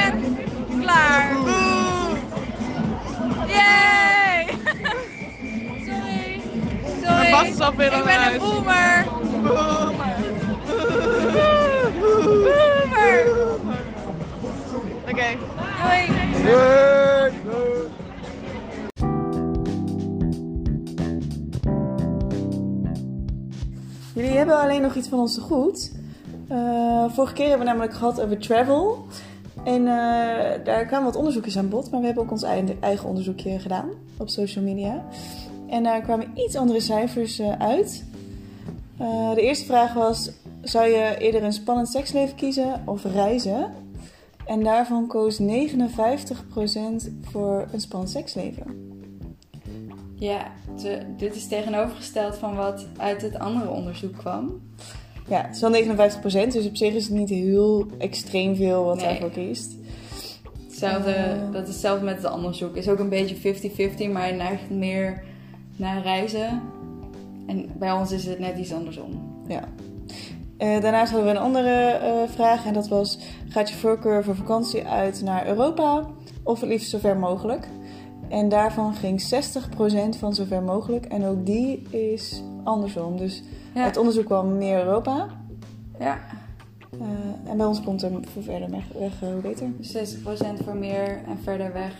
[0.02, 0.38] en
[0.80, 1.36] klaar.
[3.46, 3.56] Yay!
[3.56, 4.17] Sorry.
[7.30, 8.38] Bas is Ik ben een uit.
[8.38, 9.06] boomer.
[9.42, 10.16] Boomer.
[15.10, 15.36] Oké.
[16.44, 17.08] Doei.
[24.14, 25.92] Jullie hebben alleen nog iets van ons te goed.
[26.48, 29.06] Eh, vorige keer hebben we namelijk gehad over travel.
[29.64, 31.90] En eh, daar kwamen wat onderzoekjes aan bod.
[31.90, 35.04] Maar we hebben ook ons eigen, eigen onderzoekje gedaan op social media.
[35.68, 38.04] En daar kwamen iets andere cijfers eh, uit.
[38.98, 40.30] Eh, de eerste vraag was:
[40.62, 43.72] zou je eerder een spannend seksleven kiezen of reizen?
[44.46, 45.44] En daarvan koos 59%
[47.22, 48.86] voor een spannend seksleven.
[50.14, 54.60] Ja, te- dit is tegenovergesteld van wat uit het andere onderzoek kwam.
[55.28, 58.96] Ja, het is wel 59%, dus op zich is het niet heel extreem veel wat
[58.96, 59.04] Nee.
[59.04, 59.72] daarvoor kiest.
[60.68, 61.52] Hetzelfde, Eh.
[61.52, 62.76] Dat is hetzelfde met het onderzoek.
[62.76, 65.22] Is ook een beetje 50-50, maar neigt meer
[65.78, 66.62] naar reizen.
[67.46, 69.42] En bij ons is het net iets andersom.
[69.48, 69.62] Ja.
[70.56, 73.18] Eh, daarnaast hadden we een andere eh, vraag en dat was:
[73.48, 76.06] gaat je voorkeur voor vakantie uit naar Europa
[76.42, 77.68] of het liefst zo ver mogelijk?
[78.28, 83.16] En daarvan ging 60% van zo ver mogelijk en ook die is andersom.
[83.16, 83.42] Dus
[83.74, 83.84] Ja.
[83.84, 85.26] het onderzoek kwam meer Europa
[85.98, 86.18] Ja,
[87.00, 89.66] eh, en bij ons komt er voor verder weg, weg hoe beter.
[89.80, 91.92] 60% voor meer en verder weg.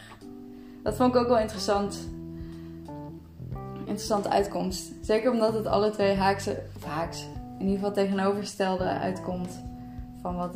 [0.83, 2.09] Dat vond ik ook wel interessant.
[3.89, 4.83] Interessante uitkomst.
[5.03, 7.27] Zeker omdat het alle twee haakse, of haaks,
[7.59, 9.63] in ieder geval tegenovergestelde uitkomt
[10.23, 10.51] van wat,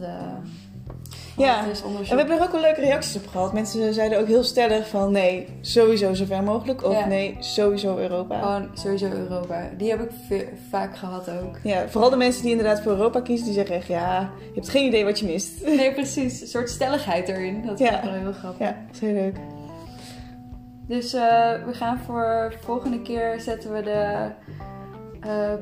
[1.34, 3.52] van Ja, En we hebben er ook wel leuke reacties op gehad.
[3.52, 6.84] Mensen zeiden ook heel stellig van nee, sowieso zo ver mogelijk.
[6.84, 7.06] Of Ja.
[7.06, 8.38] nee, sowieso Europa.
[8.40, 9.68] Gewoon sowieso Europa.
[9.76, 10.10] Die heb ik
[10.70, 11.58] vaak gehad ook.
[11.62, 14.68] Ja, vooral de mensen die inderdaad voor Europa kiezen, die zeggen echt ja, je hebt
[14.68, 15.64] geen idee wat je mist.
[15.64, 16.40] Nee, precies.
[16.40, 17.66] Een soort stelligheid erin.
[17.66, 17.94] Dat Ja.
[17.96, 18.66] ook wel heel grappig.
[18.66, 19.36] Ja, dat is heel leuk.
[20.92, 24.30] Dus eh, we gaan voor volgende keer zetten we de
[25.20, 25.54] eh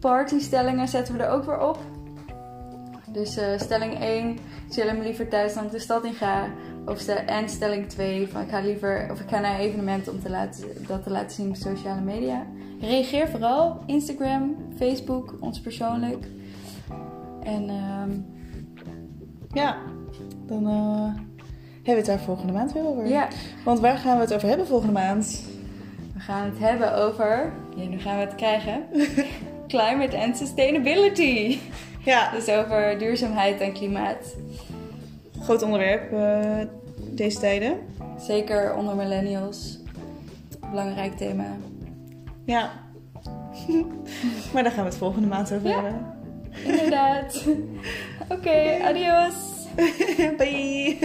[0.00, 1.78] partystellingen zetten we er ook weer op.
[3.12, 4.38] Dus eh, stelling 1,
[4.70, 6.48] chillen me liever thuis dan de stad in ga.
[6.86, 10.20] Of en stelling 2, van ik ga liever of ik ga naar een evenement om
[10.20, 12.46] te laten, dat te laten zien op sociale media.
[12.80, 16.26] Reageer vooral Instagram, Facebook, ons persoonlijk.
[17.42, 18.10] En ehm,
[19.52, 19.76] Ja,
[20.46, 20.66] dan
[21.86, 23.06] hebben we het daar volgende maand weer over.
[23.06, 23.28] ja,
[23.64, 25.42] Want waar gaan we het over hebben volgende maand?
[26.14, 27.52] We gaan het hebben over.
[27.76, 28.82] Ja, nu gaan we het krijgen.
[29.68, 31.58] Climate and sustainability.
[32.04, 34.34] Ja, Dus over duurzaamheid en klimaat.
[35.42, 36.66] groot onderwerp eh,
[37.10, 37.78] deze tijden.
[38.20, 39.78] Zeker onder millennials.
[40.70, 41.46] Belangrijk thema.
[42.44, 42.70] Ja.
[44.52, 45.74] maar daar gaan we het volgende maand over Ja.
[45.82, 46.14] hebben.
[46.66, 47.44] Inderdaad.
[48.34, 49.34] Oké, adios.
[50.36, 50.98] Bye!